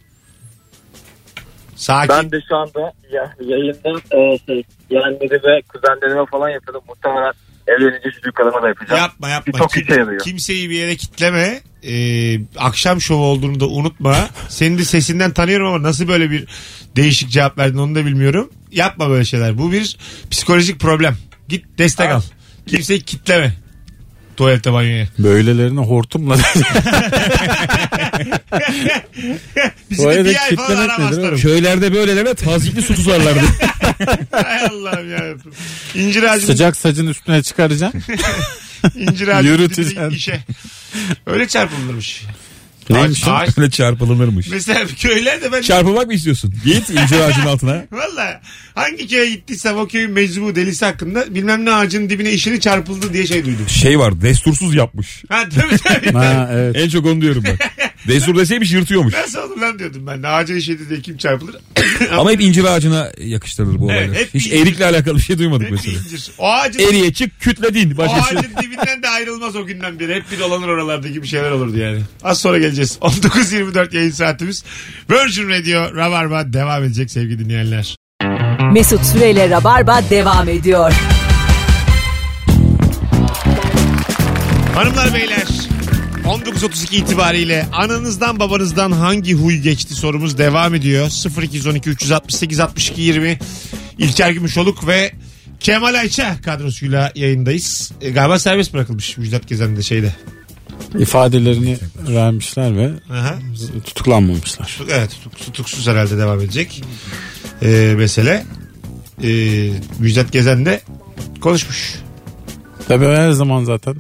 [1.76, 2.10] Sakin.
[2.10, 6.84] Ben de şu anda ya, yayında e, şey, yeğenleri ve kuzenlerime falan yapıyordum.
[6.88, 7.34] Muhtemelen
[7.68, 9.02] evlenince çocuk adama da yapacağım.
[9.02, 9.58] Yapma yapma.
[9.60, 10.22] Çok Kim- işe yarıyor.
[10.24, 11.62] kimseyi bir yere kitleme.
[11.88, 14.30] Ee, akşam şovu olduğunu da unutma.
[14.50, 16.48] Senin de sesinden tanıyorum ama nasıl böyle bir
[16.96, 18.50] değişik cevap verdin onu da bilmiyorum.
[18.72, 19.58] Yapma böyle şeyler.
[19.58, 19.98] Bu bir
[20.32, 21.18] psikolojik problem.
[21.48, 22.22] Git destek al.
[22.68, 23.54] Kimseyi kitleme.
[24.38, 25.08] Tuvalete banyoya.
[25.20, 26.38] Böylelerine hortumla.
[29.92, 31.42] Bizi de bir ay falan kilitlemek aramaz nedir tabii.
[31.42, 33.40] Köylerde böylelerine tazikli su tutarlardı.
[34.32, 35.52] Hay Allah'ım yarabbim.
[35.96, 38.04] İncir ağacının, Sıcak sacın üstüne çıkaracaksın.
[38.96, 40.10] incir ağacının Yürüteceksin.
[40.10, 40.44] işe.
[41.28, 42.24] Öyle çarpılırmış.
[42.90, 43.32] Neymiş o?
[43.32, 44.48] Ağaç- Öyle çarpılınırmış.
[44.50, 46.54] Mesela köylerde ben Çarpılmak mı istiyorsun?
[46.66, 47.86] Git incir ağacının altına.
[47.92, 48.42] Valla
[48.76, 53.28] hangi köye gittiysem o köyün meczubu delisi hakkında bilmem ne ağacının dibine işini çarpıldı diye
[53.28, 53.70] şey duydum.
[53.70, 55.24] Şey var destursuz yapmış.
[55.30, 56.12] Ha tabii tabii.
[56.14, 56.76] Ha evet.
[56.78, 57.70] En çok onu diyorum bak.
[58.08, 59.14] Destur deseymiş yırtıyormuş.
[59.14, 61.56] Nasıl olur lan diyordum ben de ağaca işedi diye kim çarpılır?
[62.18, 64.18] Ama hep incir ağacına yakıştırılır bu Evet, olaylar.
[64.26, 64.62] hep Hiç incir.
[64.62, 65.98] erikle alakalı bir şey duymadık Hep mesela.
[66.00, 66.32] incir.
[66.38, 67.94] O ağacın, Eriye çık kütledin.
[67.94, 68.22] o Başkası.
[68.40, 70.16] ağacın dibinden de ayrılmaz o günden beri.
[70.16, 72.00] Hep bir dolanır oralarda gibi şeyler olurdu yani.
[72.24, 72.98] Az sonra geleceğiz.
[73.02, 74.64] 19.24 yayın saatimiz.
[75.12, 77.96] Virgin Radio Rabarba devam edecek sevgili dinleyenler.
[78.74, 80.94] Mesut Süreyle Rabarba devam ediyor.
[84.76, 85.44] Hanımlar beyler
[86.26, 91.08] 19.32 itibariyle ananızdan babanızdan hangi huy geçti sorumuz devam ediyor.
[91.42, 93.40] 0212 368 62 20
[93.98, 95.12] İlker Gümüşoluk ve
[95.60, 97.92] Kemal Ayça kadrosuyla yayındayız.
[98.02, 100.16] E, galiba serbest bırakılmış Müjdat Gezen de şeyde.
[101.00, 101.78] İfadelerini
[102.08, 103.36] vermişler ve Aha.
[103.86, 104.78] tutuklanmamışlar.
[104.90, 106.84] Evet tutuk- tutuksuz herhalde devam edecek.
[107.62, 108.46] E, mesele
[109.24, 109.30] e,
[110.00, 110.82] Müjdat Gezen de
[111.42, 111.96] konuşmuş.
[112.88, 113.96] Tabii her zaman zaten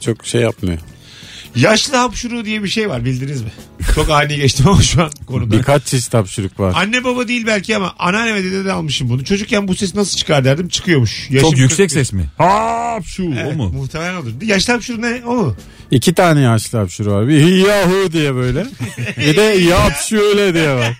[0.00, 0.78] çok şey yapmıyor.
[1.56, 3.48] Yaşlı hapşuruğu diye bir şey var bildiniz mi?
[3.94, 5.58] Çok ani geçtim ama şu an konuda.
[5.58, 6.72] Birkaç çeşit hapşırık var.
[6.76, 9.24] Anne baba değil belki ama anneanneme dede de almışım bunu.
[9.24, 11.30] Çocukken bu ses nasıl çıkar derdim çıkıyormuş.
[11.30, 11.94] Yaşım Çok yüksek 41.
[11.94, 12.24] ses mi?
[12.38, 13.72] Hap şu Evet, o mu?
[13.72, 14.32] Muhtemelen olur.
[14.42, 15.56] Yaşlı hapşuru ne o mu?
[15.90, 17.28] İki tane yaşlı hapşırı var.
[17.28, 18.66] Bir yahu diye böyle.
[19.16, 20.94] Bir de yap şöyle diye var.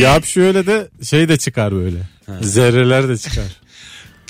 [0.00, 1.98] Yap şöyle de şey de çıkar böyle.
[2.42, 3.44] Zerreler de çıkar.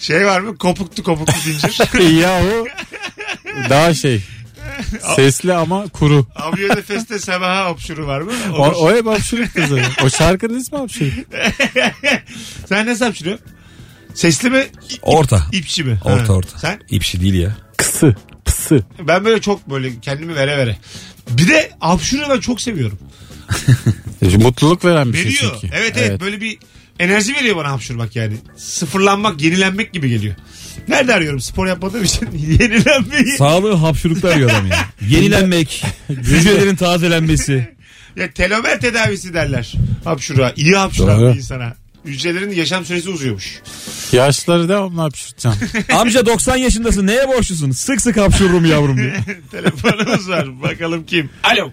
[0.01, 0.57] Şey var mı?
[0.59, 1.79] Kopuktu kopuktu zincir.
[2.21, 2.67] yahu
[3.71, 4.23] daha şey
[5.17, 6.27] sesli ama kuru.
[6.37, 8.33] Aviyede feste sabaha hapşuru var mı?
[8.53, 8.75] O, Olur.
[8.79, 9.83] o hep hapşırık kızı.
[10.05, 11.27] O şarkının ismi hapşırık.
[12.69, 13.47] Sen nasıl hapşuruyorsun?
[14.15, 14.67] Sesli mi?
[15.03, 15.47] Orta.
[15.53, 15.99] İpçi mi?
[16.05, 16.33] Orta Ha.
[16.33, 16.59] orta.
[16.59, 16.81] Sen?
[16.91, 17.57] İpşi değil ya.
[17.77, 18.17] Kısı.
[18.45, 18.83] Pısı.
[19.09, 20.77] Ben böyle çok böyle kendimi vere vere.
[21.31, 22.99] Bir de hapşuruğu ben çok seviyorum.
[24.23, 25.57] E, Mutluluk veren bir şey Veriyor.
[25.61, 25.75] çünkü.
[25.77, 26.59] Evet, evet böyle bir
[27.01, 28.35] enerji veriyor bana hapşurmak yani.
[28.57, 30.35] Sıfırlanmak, yenilenmek gibi geliyor.
[30.89, 32.29] Nerede arıyorum spor yapmadığım için
[32.61, 33.37] yenilenmeyi.
[33.39, 34.77] Sağlığı hapşurukta arıyor adam ya.
[35.09, 37.75] Yenilenmek, hücrelerin tazelenmesi.
[38.17, 39.73] Ya telomer tedavisi derler
[40.05, 40.53] hapşuruğa.
[40.57, 41.33] İyi hapşuran Doğru.
[41.33, 41.75] bir insana.
[42.05, 43.61] Hücrelerin yaşam süresi uzuyormuş.
[44.13, 45.69] Yaşları devamlı hapşırtacaksın.
[45.93, 47.71] Amca 90 yaşındasın neye borçlusun?
[47.71, 49.15] Sık sık hapşururum yavrum diye.
[49.51, 50.63] Telefonumuz var.
[50.63, 51.31] Bakalım kim?
[51.43, 51.71] Alo.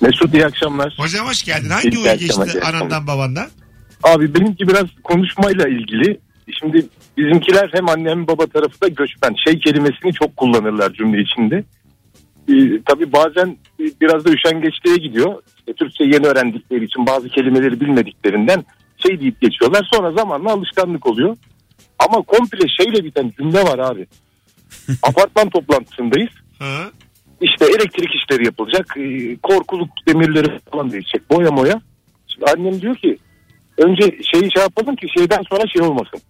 [0.00, 0.94] Mesut iyi akşamlar.
[0.98, 1.70] Hocam hoş geldin.
[1.70, 2.74] Hangi İyi akşamlar, geçti iyi akşamlar.
[2.74, 3.48] anandan babandan?
[4.02, 6.20] Abi benimki biraz konuşmayla ilgili.
[6.58, 6.86] Şimdi
[7.16, 9.34] bizimkiler hem anne hem baba tarafı da göçmen.
[9.46, 11.64] Şey kelimesini çok kullanırlar cümle içinde.
[12.48, 13.56] Ee, tabii bazen
[14.00, 15.42] biraz da üşengeçliğe gidiyor.
[15.58, 18.64] İşte Türkçe yeni öğrendikleri için bazı kelimeleri bilmediklerinden
[18.98, 19.88] şey deyip geçiyorlar.
[19.92, 21.36] Sonra zamanla alışkanlık oluyor.
[21.98, 24.06] Ama komple şeyle biten cümle var abi.
[25.02, 26.30] Apartman toplantısındayız.
[27.40, 28.96] İşte elektrik işleri yapılacak.
[28.96, 31.30] e, Korkuluk demirleri falan değişecek.
[31.30, 31.80] Boya moya.
[32.28, 33.18] Şimdi annem diyor ki
[33.80, 36.20] önce şeyi şey yapalım ki şeyden sonra şey olmasın.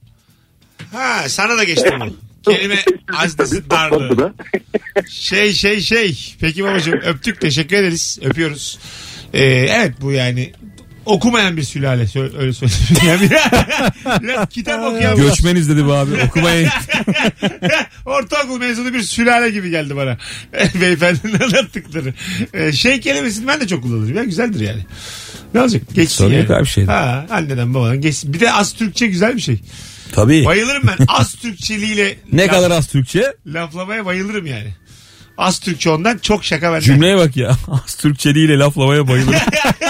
[0.92, 2.16] ha sana da geçti bu.
[2.52, 2.76] Kelime
[3.70, 4.08] darlığı.
[4.08, 4.32] Toplantıda.
[5.10, 6.34] Şey şey şey.
[6.40, 8.18] Peki babacığım öptük teşekkür ederiz.
[8.22, 8.78] Öpüyoruz.
[9.34, 10.52] Ee, evet bu yani
[11.06, 13.06] okumayan bir sülale sö- öyle söyleyeyim.
[13.06, 13.30] Yani
[14.22, 16.72] biraz kitap okuyan Göçmeniz dedi bu abi okumaya.
[18.06, 20.18] Ortaokul mezunu bir sülale gibi geldi bana.
[20.80, 22.14] Beyefendinin anlattıkları.
[22.54, 24.80] Ee, şey kelimesini ben de çok kullanırım ya güzeldir yani.
[25.54, 25.82] Ne olacak?
[25.94, 26.40] Geçsin Sorun yani.
[26.42, 26.90] yok abi şeyde.
[26.92, 28.32] Ha, anneden babadan geçsin.
[28.34, 29.60] Bir de az Türkçe güzel bir şey.
[30.12, 30.44] Tabii.
[30.44, 31.04] Bayılırım ben.
[31.08, 33.34] Az Türkçeliğiyle Ne laf- kadar az Türkçe?
[33.46, 34.74] laflamaya bayılırım yani.
[35.38, 36.80] Az Türkçe ondan çok şaka benden.
[36.80, 37.50] Cümleye bak ya.
[37.86, 39.40] Az Türkçeliğiyle laflamaya bayılırım.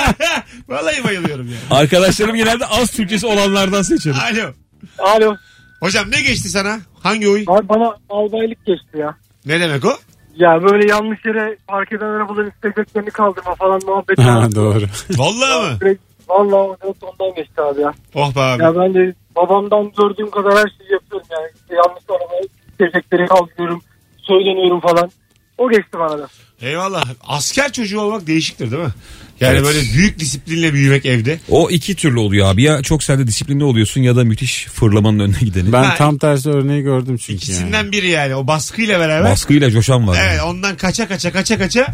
[0.68, 1.58] Vallahi bayılıyorum yani.
[1.80, 4.16] Arkadaşlarım genelde az Türkçesi olanlardan seçerim.
[4.20, 4.52] Alo.
[4.98, 5.36] Alo.
[5.80, 6.80] Hocam ne geçti sana?
[7.02, 7.44] Hangi oy?
[7.46, 9.16] Abi bana albaylık geçti ya.
[9.46, 9.98] Ne demek o?
[10.36, 14.18] Ya böyle yanlış yere park eden arabaların isteklerini kaldırma falan muhabbet.
[14.18, 14.84] ha, doğru.
[15.10, 15.80] Vallahi?
[15.80, 17.92] Direkt, vallahi o ondan geçti abi ya.
[18.14, 18.62] Oh be abi.
[18.62, 21.46] Ya ben de babamdan gördüğüm kadar her şeyi yapıyorum yani.
[21.54, 22.42] İşte yanlış arabaya
[22.80, 23.82] istekleri kaldırıyorum.
[24.18, 25.10] Söyleniyorum falan.
[25.58, 26.28] O geçti bana da.
[26.60, 27.02] Eyvallah.
[27.28, 28.92] Asker çocuğu olmak değişiktir değil mi?
[29.40, 29.64] Yani Evet.
[29.64, 31.38] böyle büyük disiplinle büyümek evde.
[31.48, 32.62] O iki türlü oluyor abi.
[32.62, 35.72] Ya çok sende disiplinli oluyorsun ya da müthiş fırlamanın önüne gideni.
[35.72, 35.94] Ben Ha.
[35.98, 37.92] tam tersi örneği gördüm çünkü İkisinden yani.
[37.92, 38.34] biri yani.
[38.34, 39.30] O baskıyla beraber.
[39.30, 40.18] Baskıyla coşan var.
[40.28, 41.86] Evet ondan kaça kaça kaça kaça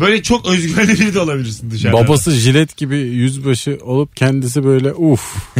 [0.00, 1.96] Böyle çok özgüvenli biri de olabilirsin dışarıda.
[1.96, 5.36] Babası jilet gibi yüzbaşı olup kendisi böyle uf.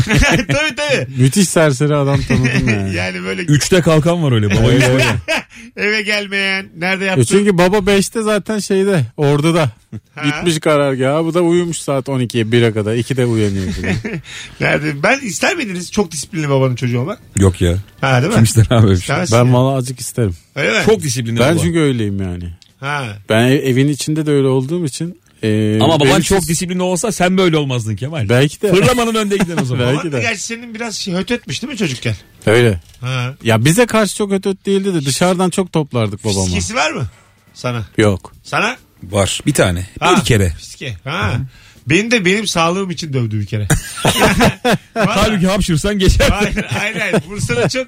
[0.49, 1.07] tabii tabii.
[1.19, 2.95] Müthiş serseri adam tanıdım yani.
[2.97, 4.69] Yani böyle Üçte kalkan var öyle baba.
[4.69, 5.05] Öyle, öyle.
[5.77, 7.25] eve gelmeyen, nerede Ya yaptın?
[7.25, 9.71] çünkü baba 5'te zaten şeyde orduda.
[10.25, 11.25] Gitmiş karargaha.
[11.25, 12.95] Bu da uyumuş saat 12'ye 1'e kadar.
[12.95, 13.65] 2'de uyanıyor.
[14.61, 15.03] Nerede?
[15.03, 17.19] Ben ister miydiniz çok disiplinli babanın çocuğu olmak?
[17.37, 17.77] Yok ya.
[18.01, 18.35] Ha değil mi?
[18.35, 19.17] Kim ister abi şey?
[19.33, 20.37] Ben valla azıcık isterim.
[20.57, 20.85] Öyle mi?
[20.87, 21.63] Çok disiplinli Ben baba.
[21.63, 22.45] çünkü öyleyim yani.
[22.81, 23.17] Ha.
[23.29, 25.21] Ben ev- evin içinde de öyle olduğum için.
[25.43, 28.29] e, Ama baban benim çok siz- disiplinli olsa sen böyle olmazdın Kemal.
[28.29, 28.71] Belki de.
[28.75, 29.87] Fırlamanın önde giden o zaman.
[29.87, 30.21] Belki Baban de.
[30.21, 32.15] gerçi senin biraz şey, höt etmiş değil mi çocukken?
[32.47, 32.81] Öyle.
[33.01, 33.35] Ha.
[33.43, 36.45] Ya bize karşı çok ötöt değildi de dışarıdan çok toplardık babama.
[36.45, 37.07] Fiskesi var mı?
[37.55, 37.85] Sana.
[37.99, 38.33] Yok.
[38.43, 38.77] Sana?
[39.03, 39.87] Var bir tane.
[40.01, 40.51] Ha, Bir kere.
[40.51, 40.95] Fiske.
[41.05, 41.37] Ha.
[41.87, 43.69] Beni de benim sağlığım için dövdü bir kere.
[44.97, 45.09] Vallahi.
[45.09, 46.29] Halbuki hapşırsan geçer.
[46.31, 47.17] Hayır hayır hayır.
[47.29, 47.87] Bursa'da çok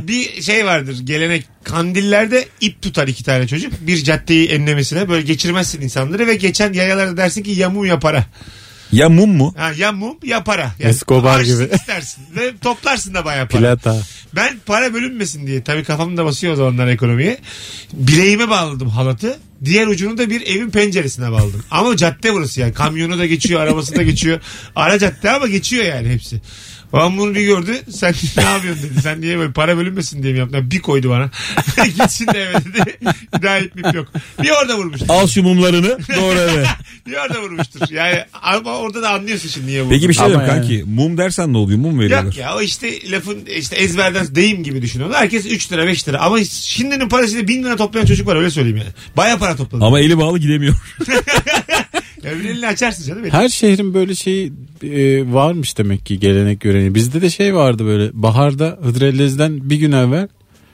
[0.00, 1.44] bir şey vardır gelenek.
[1.64, 3.72] Kandillerde ip tutar iki tane çocuk.
[3.80, 7.86] Bir caddeyi enlemesine böyle geçirmezsin insanları ve geçen yayalarda dersin ki ya mum
[8.92, 9.54] ya mum mu?
[9.56, 10.72] Ha, ya mum ya para.
[10.78, 11.68] Yani Escobar gibi.
[11.74, 13.60] istersin ve toplarsın da bayağı para.
[13.60, 14.02] Plata.
[14.34, 17.38] Ben para bölünmesin diye tabii kafamda basıyor o zamanlar ekonomiye.
[17.92, 19.38] Bileğime bağladım halatı.
[19.64, 21.62] Diğer ucunu da bir evin penceresine bağladım.
[21.70, 22.72] Ama cadde burası yani.
[22.72, 24.40] Kamyonu da geçiyor, arabası da geçiyor.
[24.76, 26.40] Ara cadde ama geçiyor yani hepsi.
[26.92, 27.72] Babam bunu bir gördü.
[27.90, 29.00] Sen ne yapıyorsun dedi.
[29.02, 30.70] Sen niye böyle para bölünmesin diye mi yaptın?
[30.70, 31.30] Bir koydu bana.
[31.84, 32.98] Gitsin de eve dedi.
[33.36, 34.08] Bir daha ip ip yok.
[34.42, 35.06] Bir orada vurmuştur.
[35.08, 36.64] Al şu mumlarını doğru eve.
[37.06, 37.80] Bir orada vurmuştur.
[37.90, 39.90] Yani ama orada da anlıyorsun şimdi niye vurdu.
[39.90, 40.60] Peki bir şey Ama diyeyim yani.
[40.60, 40.84] kanki.
[40.86, 41.78] Mum dersen ne oluyor?
[41.78, 42.24] Mum mu veriyorlar?
[42.24, 45.20] Yok ya o işte lafın işte ezberden deyim gibi düşünüyorlar.
[45.20, 48.76] Herkes 3 lira 5 lira ama şimdinin parasıyla 1000 lira toplayan çocuk var öyle söyleyeyim
[48.76, 48.88] yani.
[49.16, 49.84] Baya para topladı.
[49.84, 50.74] Ama eli bağlı gidemiyor.
[52.26, 53.22] Öbür elini açarsın canım.
[53.22, 53.34] benim.
[53.34, 56.94] Her şehrin böyle şeyi e, varmış demek ki gelenek göreni.
[56.94, 60.28] Bizde de şey vardı böyle baharda Hıdrellez'den bir gün evvel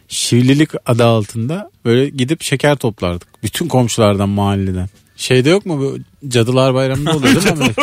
[0.08, 3.28] Şivlilik adı altında böyle gidip şeker toplardık.
[3.42, 4.88] Bütün komşulardan mahalleden.
[5.16, 7.74] Şeyde yok mu bu Cadılar Bayramı'nda oluyor değil mi?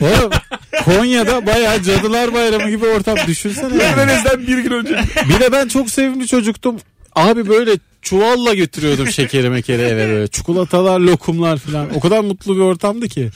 [0.00, 0.30] Oğlum,
[0.84, 3.82] Konya'da bayağı Cadılar Bayramı gibi ortam düşünsene.
[3.82, 4.46] yani.
[4.46, 5.00] Bir gün önce.
[5.28, 6.76] Bir de ben çok sevimli çocuktum.
[7.14, 7.70] Abi böyle
[8.02, 10.28] çuvalla götürüyordum şekeri mekeri eve böyle.
[10.28, 11.94] Çikolatalar, lokumlar falan.
[11.94, 13.30] O kadar mutlu bir ortamdı ki.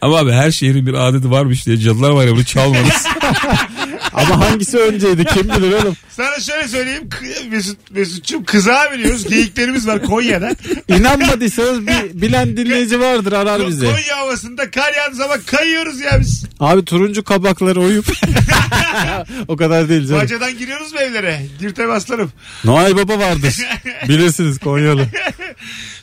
[0.00, 3.06] Ama abi her şehrin bir adeti varmış diye Cadılar Bayramı'nı çalmanız.
[4.16, 5.96] Ama hangisi önceydi kim bilir oğlum.
[6.10, 7.08] Sana şöyle söyleyeyim
[7.50, 9.28] Mesut, Mesut'cum kızağa biliyoruz.
[9.28, 10.50] Geyiklerimiz var Konya'da.
[10.88, 13.86] İnanmadıysanız bir bilen dinleyici vardır arar bizi.
[13.86, 16.44] Konya havasında kar yağdığı zaman kayıyoruz ya biz.
[16.60, 18.06] Abi turuncu kabakları oyup.
[19.48, 20.22] o kadar değil canım.
[20.22, 21.42] Bacadan giriyoruz mu evlere?
[21.60, 22.32] Girte baslarım.
[22.64, 23.56] Noel Baba vardır.
[24.08, 25.06] Bilirsiniz Konyalı.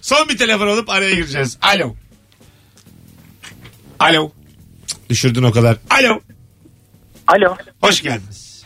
[0.02, 1.58] Son bir telefon alıp araya gireceğiz.
[1.62, 1.95] Alo.
[3.99, 4.32] Alo.
[5.10, 5.78] Düşürdün o kadar.
[5.89, 6.19] Alo.
[7.28, 7.56] Alo.
[7.82, 8.64] Hoş geldiniz.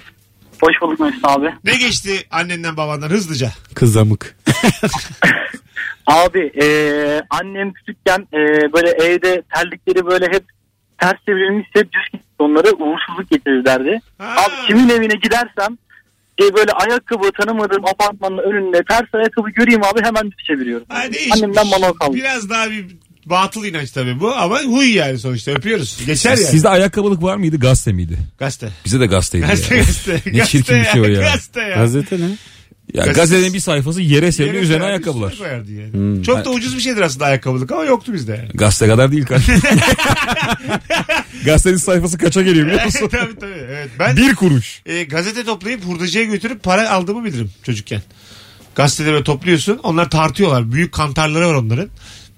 [0.61, 1.53] Hoş bulduk Mesut abi.
[1.63, 3.51] Ne geçti annenden babandan hızlıca?
[3.75, 4.37] Kızamık.
[6.07, 6.67] Abi e,
[7.29, 8.37] annem küçükken e,
[8.73, 10.43] böyle evde terlikleri böyle hep
[10.97, 14.01] ters çevrilmiş hep düz gitti onları uğursuzluk getirirlerdi.
[14.17, 14.35] Ha.
[14.37, 15.77] Abi kimin evine gidersem
[16.41, 20.85] e, böyle ayakkabı tanımadığım apartmanın önünde ters ayakkabı göreyim abi hemen düz çeviriyorum.
[20.89, 21.03] Ha.
[21.33, 22.13] Annemden bana kaldı.
[22.13, 22.85] Biraz daha bir
[23.29, 25.97] batıl inanç tabii bu ama huy yani sonuçta öpüyoruz.
[26.05, 26.45] Geçer yani.
[26.47, 28.17] Sizde ayakkabılık var mıydı gazete miydi?
[28.39, 28.69] Gazete.
[28.85, 29.81] Bize de gazeteydi Gazete ya.
[29.83, 30.21] gazete.
[30.37, 31.21] Ne çirkin bir şey o ya.
[31.21, 31.75] Gazete ya.
[31.77, 32.29] Gazete ne?
[32.93, 35.31] Ya Gazete- gazetenin bir sayfası yere serili Yere üzerine koyardı, ayakkabılar.
[35.31, 36.23] üstüne koyardı yani.
[36.23, 38.49] Çok da ucuz bir şeydir aslında ayakkabılık ama yoktu bizde yani.
[38.53, 39.53] Gazete kadar değil kanka.
[41.45, 43.07] Gazetenin sayfası kaça geliyor biliyor musun?
[43.11, 43.53] tabii tabii.
[43.69, 43.89] Evet.
[43.99, 44.81] Ben bir kuruş.
[44.85, 48.01] e, gazete toplayıp hurdacıya götürüp para aldığımı bilirim çocukken.
[48.75, 49.79] Gazeteleri böyle topluyorsun.
[49.83, 50.71] Onlar tartıyorlar.
[50.71, 51.89] Büyük kantarları var onların.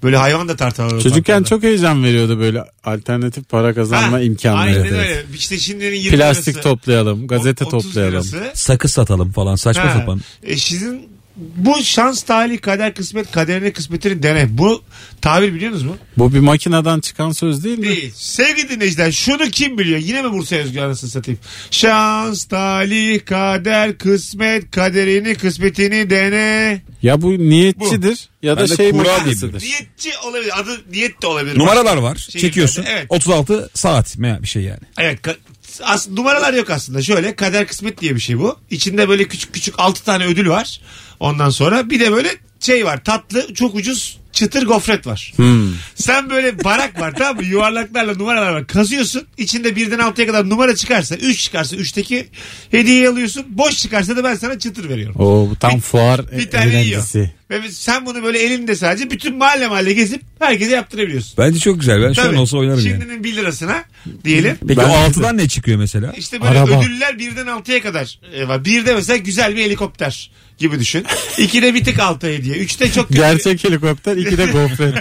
[0.02, 0.94] Böyle hayvan da tartarlar.
[0.96, 1.48] o Çocukken kantarları.
[1.48, 4.60] çok heyecan veriyordu böyle alternatif para kazanma Ha, imkanları.
[4.82, 5.24] Aynen öyle.
[5.34, 8.12] İşte şimdinin 20 Plastik lirası, toplayalım, gazete 30 toplayalım.
[8.14, 8.50] lirası.
[8.54, 9.98] Sakız satalım falan saçma Ha.
[9.98, 10.20] sapan.
[10.42, 11.08] E sizin
[11.56, 14.46] bu şans talih kader kısmet kaderine kısmetini dene.
[14.58, 14.82] Bu
[15.20, 15.96] tabir biliyorsunuz mu?
[16.18, 17.86] Bu bir makineden çıkan söz değil mi?
[17.88, 18.12] Değil.
[18.16, 19.98] Sevgili dinleyiciler şunu kim biliyor?
[19.98, 21.40] Yine mi Bursa Özgür anasını satayım?
[21.70, 26.82] Şans, talih, kader, kısmet, kaderini, kısmetini dene.
[27.02, 29.60] Ya bu niyetçidir ya da Ben de şey kura makinesidir.
[29.62, 30.60] Niyetçi olabilir.
[30.60, 31.58] Adı niyet de olabilir.
[31.58, 32.16] Numaralar var.
[32.16, 32.84] Şehirlerde, Çekiyorsun.
[32.88, 33.06] evet.
[33.08, 34.80] 36 saat veya bir şey yani.
[34.98, 35.18] Evet.
[35.26, 35.36] ka-
[35.82, 37.02] as- numaralar yok aslında.
[37.02, 38.56] Şöyle kader kısmet diye bir şey bu.
[38.70, 40.80] İçinde böyle küçük küçük 6 tane ödül var.
[41.20, 42.28] Ondan sonra bir de böyle
[42.60, 43.04] şey var.
[43.04, 45.32] Tatlı çok ucuz çıtır gofret var.
[45.36, 45.72] Hmm.
[45.94, 47.44] Sen böyle barak var tamam mı?
[47.44, 48.66] Yuvarlaklarla numaralar var.
[48.66, 49.22] Kazıyorsun.
[49.38, 52.28] İçinde birden altıya kadar numara çıkarsa, 3 çıkarsa 3'teki
[52.70, 53.44] hediyeyi alıyorsun.
[53.48, 55.16] Boş çıkarsa da ben sana çıtır veriyorum.
[55.20, 56.80] Oo, bu tam fuar Bir tane yiyor.
[56.82, 57.34] eğlencesi.
[57.50, 61.34] Ve sen bunu böyle elinde sadece bütün mahalle mahalle gezip herkese yaptırabiliyorsun.
[61.38, 62.02] Bence çok güzel.
[62.02, 62.38] Ben şu an Tabii.
[62.38, 62.88] olsa oynarım yani.
[63.00, 63.84] Şimdinin 1 lirasına
[64.24, 64.56] diyelim.
[64.68, 66.12] Peki Ben- o altıdan ne çıkıyor mesela?
[66.16, 66.80] İşte böyle Araba.
[66.80, 68.64] ödüller birden altıya kadar e, var.
[68.64, 71.06] Birde mesela güzel bir helikopter gibi düşün.
[71.38, 72.56] İkide bir tık altı hediye.
[72.56, 73.20] Üçte çok kötü.
[73.20, 74.94] Gerçek helikopter iki de gofret.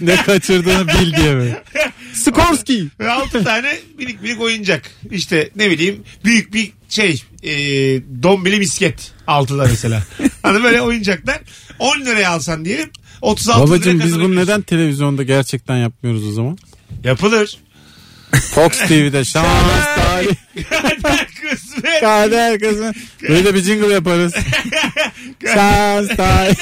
[0.00, 1.62] ne kaçırdığını bil diye böyle.
[2.14, 2.86] Skorski.
[3.00, 4.90] Ve 6 tane minik minik oyuncak.
[5.10, 7.52] İşte ne bileyim büyük bir şey e,
[8.22, 10.02] dombili misket altıda mesela.
[10.42, 11.40] hani böyle oyuncaklar
[11.78, 12.90] 10 liraya alsan diyelim
[13.22, 16.58] 36 Babacım liraya biz bunu neden televizyonda gerçekten yapmıyoruz o zaman?
[17.04, 17.58] Yapılır.
[18.54, 22.00] Fox TV'de şans Kader kısmet.
[22.00, 22.92] kader kızım.
[23.28, 24.34] Böyle bir jingle yaparız.
[25.54, 26.56] şans tarih.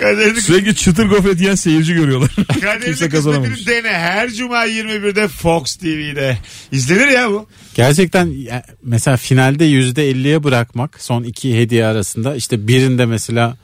[0.00, 2.30] Kaderini, Sürekli çıtır gofret yiyen seyirci görüyorlar.
[2.84, 3.66] Kimse kazanamamış.
[3.66, 3.88] dene.
[3.88, 6.38] Her cuma 21'de Fox TV'de.
[6.72, 7.46] İzlenir ya bu.
[7.74, 13.56] Gerçekten ya, mesela finalde yüzde elliye bırakmak son iki hediye arasında işte birinde mesela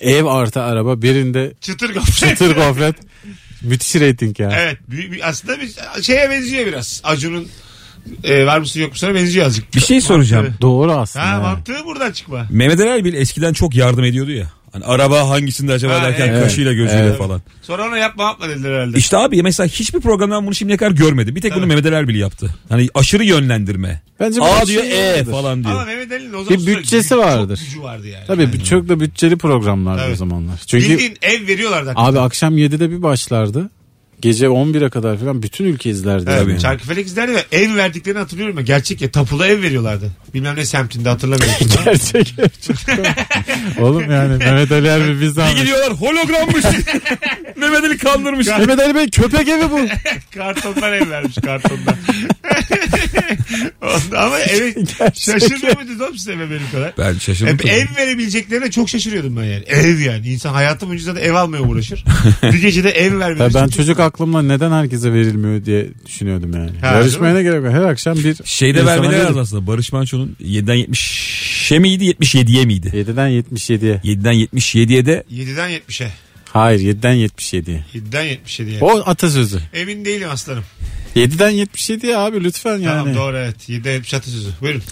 [0.00, 2.30] ev artı araba birinde Çıtır gofret.
[2.30, 2.96] çıtır gofret
[3.62, 4.50] müthiş reyting ya.
[4.54, 4.78] Evet.
[4.88, 5.70] büyük bir- aslında bir
[6.02, 7.00] şeye benziyor biraz.
[7.04, 7.48] Acun'un
[8.24, 9.74] e, var mısın yok musun'a benziyor azıcık.
[9.74, 10.44] Bir şey soracağım.
[10.44, 10.60] Mantığı.
[10.60, 11.26] Doğru aslında.
[11.26, 11.40] Ha ya.
[11.40, 12.46] mantığı buradan çıkma.
[12.50, 14.46] Mehmet Ali Erbil eskiden çok yardım ediyordu ya.
[14.72, 16.42] Hani araba hangisinde acaba Ha, derken evet.
[16.42, 17.18] kaşıyla gözüyle Evet.
[17.18, 17.42] falan.
[17.62, 18.98] Sonra ona yapma yapma dediler herhalde.
[18.98, 21.36] İşte abi mesela hiçbir programdan bunu şimdiye kadar görmedim.
[21.36, 21.66] Bir tek bunu.
[21.66, 22.54] Mehmet Ali Erbil yaptı.
[22.68, 24.02] Hani aşırı yönlendirme.
[24.20, 25.30] Bence bu A bir diyor şey E vardır.
[25.30, 25.74] falan diyor.
[25.74, 27.60] Ama Mehmet Ali'nin o zaman Bir sürekli bütçesi çok vardır.
[27.66, 28.24] gücü vardı yani.
[28.26, 28.64] Tabii Yani.
[28.64, 30.14] çok da bütçeli programlardı Evet.
[30.14, 30.58] o zamanlar.
[30.66, 31.92] Çünkü Bildiğin ev veriyorlardı.
[31.96, 33.70] abi akşam 7'de bir başlardı.
[34.24, 36.30] Gece 11'e kadar falan bütün ülke izlerdi.
[36.30, 36.60] Evet, yani.
[36.60, 38.62] Çarkıfelek izlerdi ve ev verdiklerini hatırlıyorum ya.
[38.62, 40.10] Gerçek ya tapulu ev veriyorlardı.
[40.34, 41.56] Bilmem ne semtinde hatırlamıyorum.
[41.84, 42.34] Gerçek.
[43.80, 46.64] Oğlum yani Mehmet Ali Erbil biz Bir gidiyorlar hologrammış.
[47.56, 48.46] Mehmet Ali kandırmış.
[48.46, 49.80] Mehmet Ali Bey köpek evi bu.
[50.34, 51.96] kartondan ev vermiş kartondan.
[53.82, 54.74] Ondan- Ama eve
[55.14, 56.92] şaşırmıyor muydunuz oğlum siz eve benim kadar?
[56.98, 57.52] Ben şaşırdım.
[57.54, 59.64] Hep ev verebileceklerine çok şaşırıyordum ben yani.
[59.66, 60.28] Ev yani.
[60.28, 62.04] İnsan hayatı boyunca zaten ev almaya uğraşır.
[62.42, 63.20] bir gecede ev.
[63.38, 66.70] Tabii ben çocuk aklımla neden herkese verilmiyor diye düşünüyordum yani.
[66.80, 67.72] Ha, Yarışmaya ne gerek var?
[67.72, 69.66] Her akşam bir Şeyde vermeleri lazım aslında.
[69.66, 72.86] Barış Manço'nun 7'den 70'e miydi 77'ye miydi?
[72.94, 74.00] 7'den 77'ye.
[74.04, 76.10] 7'den 77'ye de 7'den 70'e.
[76.44, 77.84] Hayır 7'den 77'ye.
[77.94, 78.78] 7'den 77'ye.
[78.80, 79.60] O atasözü.
[79.72, 80.64] Emin değilim aslanım.
[81.16, 82.84] 7'den 77'ye abi lütfen yani.
[82.84, 83.68] Tamam doğru evet.
[83.68, 84.48] 7'den 70 atasözü.
[84.60, 84.82] Buyurun.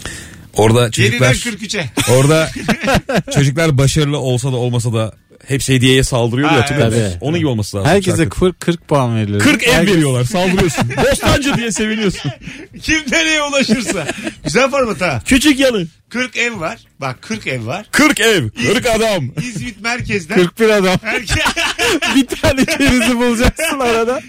[0.53, 1.89] orada 7'den çocuklar 43'e.
[2.13, 2.49] orada
[3.35, 5.15] çocuklar başarılı olsa da olmasa da
[5.47, 7.05] hepsi hediyeye saldırıyordu Ha, ya hatırlıyor evet.
[7.05, 7.17] musun?
[7.21, 7.89] Onun gibi olması lazım.
[7.91, 8.39] Herkese şarkı.
[8.39, 9.39] 40, 40 puan verilir.
[9.39, 10.89] 40 ev Herkes- veriyorlar saldırıyorsun.
[11.11, 12.31] Bostancı diye seviniyorsun.
[12.81, 14.07] Kim nereye ulaşırsa.
[14.43, 15.21] Güzel format ha.
[15.25, 15.87] Küçük yanı.
[16.09, 16.77] 40 ev var.
[17.01, 17.85] Bak 40 ev var.
[17.91, 18.49] 40 ev.
[18.73, 19.31] 40 adam.
[19.41, 20.35] İzmit merkezden.
[20.37, 20.97] 41 adam.
[21.03, 21.41] Herke-
[22.15, 24.21] bir tane kerizi bulacaksın arada.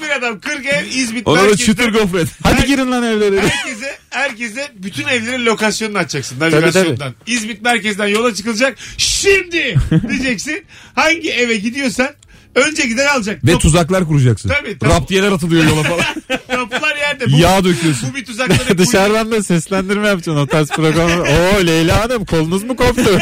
[0.00, 2.28] 41 adam 40 ev İzmit Ona da çıtır gofret.
[2.42, 3.40] Hadi girin lan evlere.
[3.40, 6.40] Herkese, herkese bütün evlerin lokasyonunu açacaksın.
[6.40, 7.14] Navigasyondan.
[7.26, 8.78] İzmit merkezden yola çıkılacak.
[8.98, 9.76] Şimdi
[10.08, 10.64] diyeceksin.
[10.94, 12.08] Hangi eve gidiyorsan
[12.54, 13.44] önce gider alacak.
[13.44, 14.48] Ve Top- tuzaklar kuracaksın.
[14.48, 14.90] Tabii, tabii.
[14.90, 16.04] Raptiyeler atılıyor yola falan.
[16.50, 17.26] Kapılar yerde.
[17.32, 18.10] Bu, Yağ döküyorsun.
[18.12, 18.78] bu bir tuzakları.
[18.78, 21.22] Dışarıdan da seslendirme yapacaksın o tarz programı.
[21.22, 23.18] Oo Leyla Hanım kolunuz mu koptu?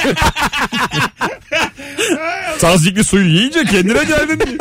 [2.61, 4.59] Tazikli suyu yiyince kendine geldin diye.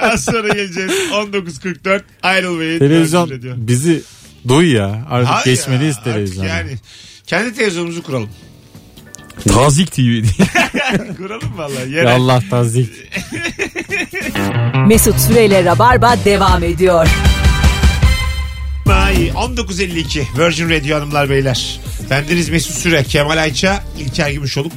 [0.00, 0.90] Az sonra geleceğiz.
[0.90, 2.78] 19.44 ayrılmayın.
[2.78, 4.02] Televizyon bizi
[4.48, 5.06] duy ya.
[5.10, 6.48] Artık Hayır geçmeliyiz ya, artık televizyona.
[6.48, 6.70] Yani
[7.26, 8.28] kendi televizyonumuzu kuralım.
[9.48, 10.22] Tazik TV diye.
[11.16, 11.90] kuralım vallahi.
[11.90, 12.16] Ya Yerel.
[12.16, 12.90] Allah tazik.
[14.86, 17.08] Mesut Süreyle Rabarba devam ediyor.
[18.86, 21.80] Ay, 19.52 Virgin Radio hanımlar beyler.
[22.10, 24.72] Bendeniz Mesut Süre, Kemal Ayça, İlker Gümüşoluk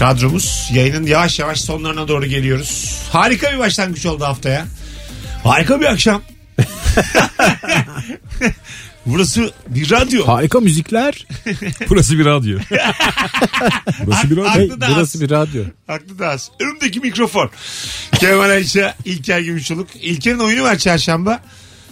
[0.00, 0.70] kadromuz.
[0.72, 2.98] Yayının yavaş yavaş sonlarına doğru geliyoruz.
[3.12, 4.66] Harika bir başlangıç oldu haftaya.
[5.44, 6.22] Harika bir akşam.
[9.06, 10.26] Burası bir radyo.
[10.26, 11.26] Harika müzikler.
[11.88, 12.58] Burası bir radyo.
[14.06, 14.54] Burası bir radyo.
[14.54, 15.22] Hey, Aklı da burası az.
[15.22, 15.64] bir radyo.
[15.86, 16.50] Haklı da az.
[16.60, 17.50] Önümdeki mikrofon.
[18.18, 19.88] Kemal Ayça, İlker Gümüşoluk.
[19.96, 21.40] İlker'in oyunu var çarşamba.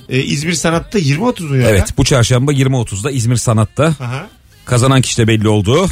[0.09, 1.69] Ee, İzmir Sanat'ta 20.30 mu ya?
[1.71, 3.85] Evet bu çarşamba 20.30'da İzmir Sanat'ta.
[3.85, 4.27] Aha.
[4.65, 5.89] Kazanan kişi de belli oldu.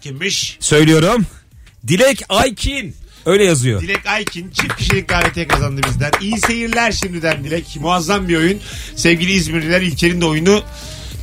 [0.00, 0.56] Kimmiş?
[0.60, 1.26] Söylüyorum.
[1.86, 2.94] Dilek Aykin.
[3.26, 3.80] Öyle yazıyor.
[3.80, 6.10] Dilek Aykin çift kişilik davetiye kazandı bizden.
[6.20, 7.76] İyi seyirler şimdiden Dilek.
[7.80, 8.60] Muazzam bir oyun.
[8.96, 10.62] Sevgili İzmirliler İlker'in de oyunu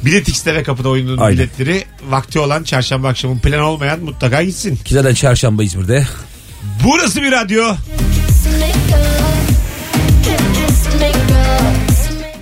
[0.06, 1.38] Bilet X'te ve kapıda oyunun Aynen.
[1.38, 4.76] biletleri vakti olan çarşamba akşamı plan olmayan mutlaka gitsin.
[4.76, 6.08] Ki zaten çarşamba İzmir'de.
[6.84, 7.76] Burası bir radyo.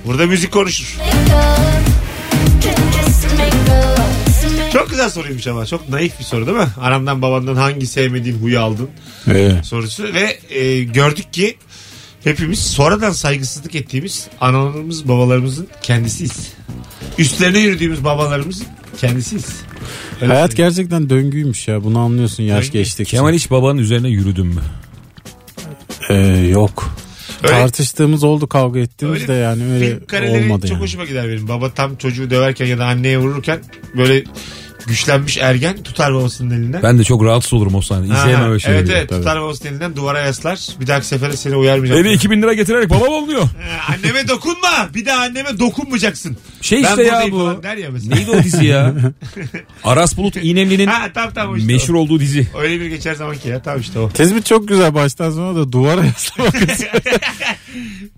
[0.06, 0.98] Burada müzik konuşur.
[4.74, 5.66] Çok güzel soruymuş ama.
[5.66, 6.68] Çok naif bir soru değil mi?
[6.82, 8.90] Anamdan babandan hangi sevmediğin huyu aldın
[9.28, 9.66] Evet.
[9.66, 10.04] sorusu.
[10.14, 11.58] Ve e, gördük ki
[12.24, 16.54] hepimiz sonradan saygısızlık ettiğimiz analarımız babalarımızın kendisiyiz.
[17.18, 19.46] Üstlerine yürüdüğümüz babalarımızın kendisiyiz.
[20.22, 20.70] Öyle Hayat söyleyeyim.
[20.70, 21.84] gerçekten döngüymüş ya.
[21.84, 22.78] Bunu anlıyorsun yaş Döngü.
[22.78, 23.18] geçtikçe.
[23.18, 24.62] Kemal hiç babanın üzerine yürüdün mü?
[26.10, 26.16] Ee,
[26.50, 26.96] yok.
[27.44, 30.82] Öyle- Tartıştığımız oldu kavga ettiğimiz Öyle de yani öyle Film kareleri olmadı çok yani.
[30.84, 31.48] hoşuma gider benim.
[31.48, 33.60] Baba tam çocuğu döverken ya da anneye vururken
[33.98, 34.24] böyle
[34.88, 36.84] güçlenmiş ergen tutar babasının elinden.
[36.84, 38.06] Ben de çok rahatsız olurum o sahne.
[38.06, 38.80] İzleyemem öyle şeyleri.
[38.80, 39.20] Evet evet Tabii.
[39.20, 40.60] tutar babasının elinden duvara yaslar.
[40.80, 42.02] Bir dahaki sefere seni uyarmayacağım.
[42.02, 43.42] Eve 2000 lira getirerek babam oluyor.
[43.44, 44.90] Ee, anneme dokunma.
[44.96, 46.38] Bir daha anneme dokunmayacaksın.
[46.62, 47.40] Şey Ben işte ya buradayım bu.
[47.40, 48.16] falan der ya mesela.
[48.16, 48.94] Neydi o dizi ya?
[49.84, 52.48] Aras Bulut İynemli'nin Ha tamam tamam işte meşhur olduğu dizi.
[52.56, 52.60] o.
[52.60, 53.62] Öyle bir geçer zamanki ya.
[53.62, 54.10] Tamam işte o.
[54.10, 56.54] Tespit çok güzel baştan sona da duvara yaslamak.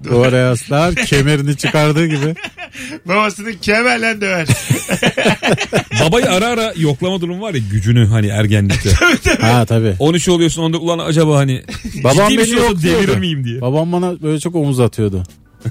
[0.04, 2.36] duvara yaslar kemerini çıkardığı gibi.
[3.06, 4.48] Babasını kemerle döver.
[6.06, 8.90] Babayı ara ara yoklama durumu var ya gücünü hani ergenlikte.
[9.42, 9.96] Ha tabii.
[10.00, 11.64] 13 oluyorsun onda ulan acaba hani
[12.04, 13.02] Babam ciddi bir beni şey olsa yokluyordu.
[13.08, 13.62] devirir miyim diye.
[13.62, 15.24] Babam bana böyle çok omuz atıyordu.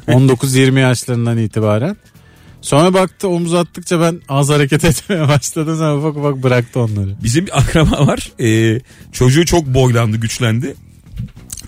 [0.08, 1.96] 19-20 yaşlarından itibaren.
[2.60, 5.76] Sonra baktı omuz attıkça ben az hareket etmeye başladım.
[5.78, 7.14] Sonra ufak ufak bıraktı onları.
[7.24, 8.30] Bizim bir akraba var.
[8.40, 8.80] Ee,
[9.12, 10.74] çocuğu çok boylandı, güçlendi.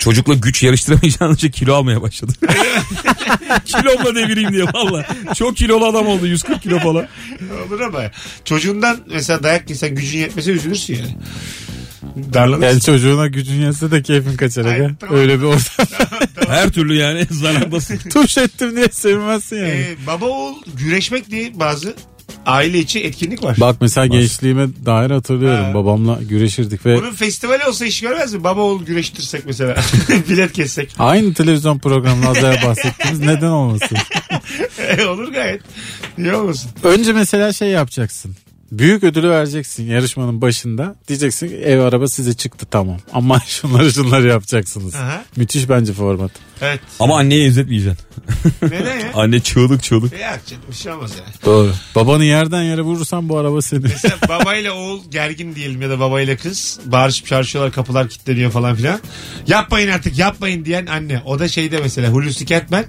[0.06, 2.32] Çocukla güç yarıştıramayacağın için kilo almaya başladı.
[3.64, 5.06] Kilomla devireyim diye valla.
[5.34, 7.06] Çok kilolu adam oldu 140 kilo falan.
[7.66, 8.00] Olur ama
[8.44, 11.16] çocuğundan mesela dayak yesen gücün yetmese üzülürsün yani.
[12.32, 12.66] Darlanırsın.
[12.66, 14.64] Yani çocuğuna gücün yetse de keyfin kaçar.
[14.64, 14.90] Ay, aga.
[15.00, 15.16] tamam.
[15.16, 15.86] Öyle bir ortam.
[16.48, 17.98] Her türlü yani zarardasın.
[17.98, 19.68] Tuş ettim diye sevinmezsin yani.
[19.68, 21.94] Ee, baba oğul güreşmek diye bazı
[22.46, 23.56] aile içi etkinlik var.
[23.60, 25.64] Bak mesela gençliğime dair hatırlıyorum.
[25.64, 25.74] Ha.
[25.74, 28.44] Babamla güreşirdik ve Bunun festivali olsa iş görmez mi?
[28.44, 29.76] Baba oğul güreştirsek mesela.
[30.28, 30.94] Bilet kessek.
[30.98, 33.98] aynı televizyon programında az önce bahsettiğimiz neden olmasın?
[34.78, 35.60] Ee, Olur gayet.
[36.18, 36.70] Niye olmasın?
[36.82, 38.36] Önce mesela şey yapacaksın.
[38.72, 40.96] Büyük ödülü vereceksin yarışmanın başında.
[41.08, 42.96] Diyeceksin ev araba size çıktı tamam.
[43.12, 44.94] Ama şunları şunları yapacaksınız.
[44.94, 45.24] Aha.
[45.36, 46.30] Müthiş bence format.
[46.60, 46.80] Evet.
[47.00, 48.06] Ama anneye izletmeyeceksin.
[48.62, 49.10] Neden ya?
[49.14, 50.12] Anne çığlık çığlık.
[50.12, 51.28] Ya canım, bir şey olmaz yani.
[51.44, 51.72] Doğru.
[51.94, 53.82] Babanı yerden yere vurursan bu araba senin.
[53.82, 59.00] Mesela babayla oğul gergin diyelim ya da babayla kız bağırışıp çarşıyorlar kapılar kilitleniyor falan filan.
[59.46, 61.22] Yapmayın artık yapmayın diyen anne.
[61.24, 62.84] O da şeyde mesela Hulusi Kentmen.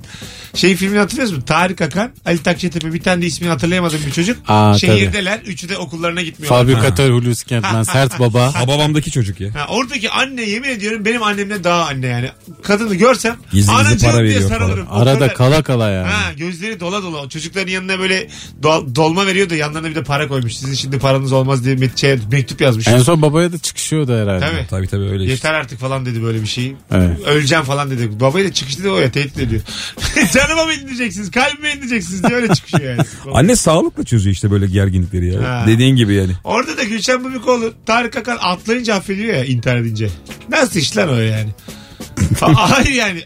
[0.53, 1.41] Şey filmini hatırlıyor musun?
[1.41, 4.37] Tarık Akan, Ali Takçetepe bir tane de ismini hatırlayamadığım bir çocuk.
[4.47, 5.39] Aa, Şehirdeler.
[5.39, 6.61] Üçü de okullarına gitmiyorlar.
[6.61, 8.55] Fabrikatör Hulusi Kentmen sert baba.
[8.55, 9.55] Ha babamdaki çocuk ya.
[9.55, 12.29] Ha, oradaki anne yemin ediyorum benim annemden daha anne yani.
[12.63, 14.87] Kadını görsem Gizli gizli anacığım para diye veriyor sarılırım.
[14.87, 16.07] O Arada kadar- kala kala yani.
[16.07, 17.17] Ha gözleri dola dola.
[17.17, 18.27] O Çocukların yanına böyle
[18.63, 20.55] dol- dolma veriyor da yanlarına bir de para koymuş.
[20.57, 22.87] Sizin şimdi paranız olmaz diye met- şey, mektup yazmış.
[22.87, 24.45] En son babaya da çıkışıyordu herhalde.
[24.45, 24.67] Tabii.
[24.69, 25.31] Tabii tabii öyle işte.
[25.33, 26.75] Yeter artık falan dedi böyle bir şey.
[26.91, 27.19] Evet.
[27.25, 28.53] Öleceğim falan dedi.
[28.53, 29.61] Çıkışta da o ya tehdit ediyor.
[30.33, 31.31] Canıma mı indireceksiniz?
[31.31, 33.01] Kalbime indireceksiniz diye öyle çıkışıyor yani.
[33.33, 35.43] Anne sağlıkla çözüyor işte böyle gerginlikleri ya.
[35.43, 35.63] Ha.
[35.67, 36.31] Dediğin gibi yani.
[36.43, 40.09] Orada da Gülşen Bubikoğlu Tarık Akan atlayınca affediyor ya intihar edince.
[40.49, 41.49] Nasıl iş lan o yani?
[42.39, 43.23] Ha- Hayır yani.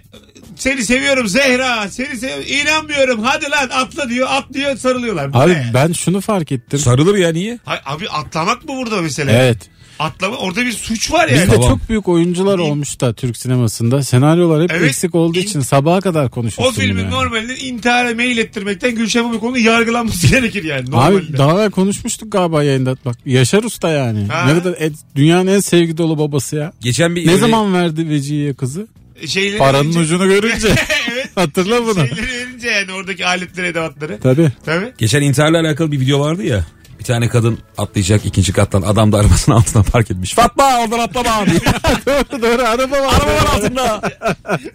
[0.55, 1.89] Seni seviyorum Zehra.
[1.89, 2.45] Seni seviyorum.
[2.47, 3.23] İnanmıyorum.
[3.23, 4.27] Hadi lan atla diyor.
[4.31, 5.33] Atlıyor sarılıyorlar.
[5.33, 5.71] Bu Abi ne?
[5.73, 6.79] ben şunu fark ettim.
[6.79, 7.59] Sarılır ya niye?
[7.65, 9.31] Hay- abi atlamak mı burada mesela?
[9.31, 9.57] Evet.
[10.01, 11.41] Atlama orada bir suç var yani.
[11.41, 11.69] Bizde Tamam.
[11.69, 14.03] çok büyük oyuncular olmuş da Türk sinemasında.
[14.03, 14.89] Senaryolar hep Evet.
[14.89, 17.11] eksik olduğu İn- için sabaha kadar O konuşursun bunu filmin yani.
[17.11, 20.91] normalinde intihara mail ettirmekten Gülşen Bubikoğlu'nun yargılanması gerekir yani.
[20.91, 21.15] Normalde.
[21.17, 22.97] Abi daha evvel konuşmuştuk galiba yayında.
[23.05, 24.25] Bak Yaşar Usta yani.
[24.27, 24.45] Ha.
[24.45, 26.73] Ne kadar et- dünyanın en sevgi dolu babası ya.
[26.81, 28.87] Geçen bir Ne öyle- zaman verdi Vecihi'ye kızı?
[29.27, 30.67] Şeyleri Paranın verince- ucunu görünce.
[31.11, 31.29] evet.
[31.35, 32.07] Hatırla bunu.
[32.07, 34.19] Şeyleri verince yani oradaki aletleri edevatları.
[34.23, 34.51] Tabii.
[34.65, 34.91] Tabii.
[34.97, 36.65] Geçen intiharla alakalı bir video vardı ya.
[37.01, 38.81] Bir tane kadın atlayacak ikinci kattan.
[38.81, 40.33] Adam da arabasının altına park etmiş.
[40.33, 41.59] Fatma oradan atlama diye.
[42.05, 43.13] doğru doğru araba var.
[43.13, 44.01] Araba var altında.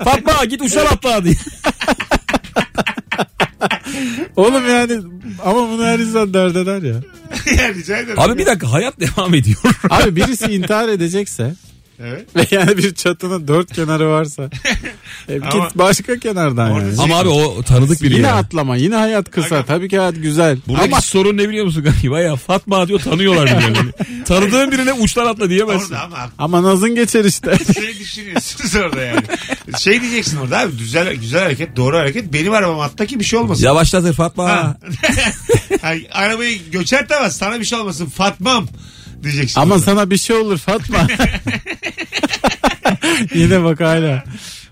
[0.05, 1.35] Fatma git uçtan atla diye.
[4.37, 5.01] Oğlum yani
[5.45, 6.95] ama bunu her insan dert eder ya.
[7.59, 8.21] yani rica ederim.
[8.21, 9.59] Abi bir dakika hayat devam ediyor.
[9.91, 11.55] Abi birisi intihar edecekse
[12.01, 12.37] Evet.
[12.37, 14.43] ve yani bir çatının dört kenarı varsa
[15.29, 17.03] e, Ama- başka kenardan Orada yani.
[17.03, 18.35] Ama abi o tanıdık biri Yine ya.
[18.35, 20.59] atlama yine hayat kısa tabii ki hayat güzel.
[20.69, 22.37] Buradaki Ama sorun ne biliyor musun galiba ya?
[22.37, 23.91] Fatma diyor tanıyorlar birbirlerini.
[24.25, 25.95] Tanıdığın birine uçtan atla diyemezsin.
[25.95, 27.59] Orada ama ama nazın geçer işte.
[27.75, 29.23] şey düşünüyorsunuz orada yani.
[29.79, 33.39] Şey diyeceksin orada abi güzel güzel hareket doğru hareket benim arabam atla ki bir şey
[33.39, 33.65] olmasın.
[33.65, 34.45] Yavaşlatır Fatma.
[34.49, 34.77] Ha.
[35.83, 38.69] Ay, arabayı göçertemez sana bir şey olmasın Fatmam
[39.23, 39.61] diyeceksin.
[39.61, 39.85] ama orada.
[39.85, 41.07] sana bir şey olur Fatma.
[43.35, 44.25] Yine bak hala.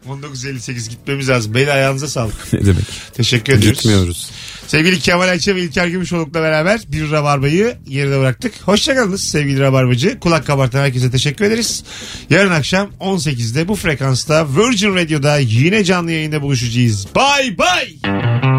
[0.09, 1.55] 19.58 gitmemiz lazım.
[1.55, 2.53] Beyler ayağınıza sağlık.
[2.53, 2.85] ne demek?
[3.15, 3.79] Teşekkür ediyoruz.
[3.79, 4.31] Gitmiyoruz.
[4.67, 8.55] Sevgili Kemal Ayça ve İlker Gümüşoluk'la beraber bir rabarbayı geride bıraktık.
[8.65, 10.21] Hoşçakalınız sevgili rabarbacı.
[10.21, 11.85] Kulak kabartan herkese teşekkür ederiz.
[12.31, 17.07] Yarın akşam 18'de bu frekansta Virgin Radio'da yine canlı yayında buluşacağız.
[17.17, 18.13] Bye bye.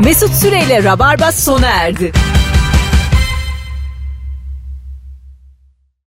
[0.03, 2.11] Mesut Süreyle Rabarba sona erdi.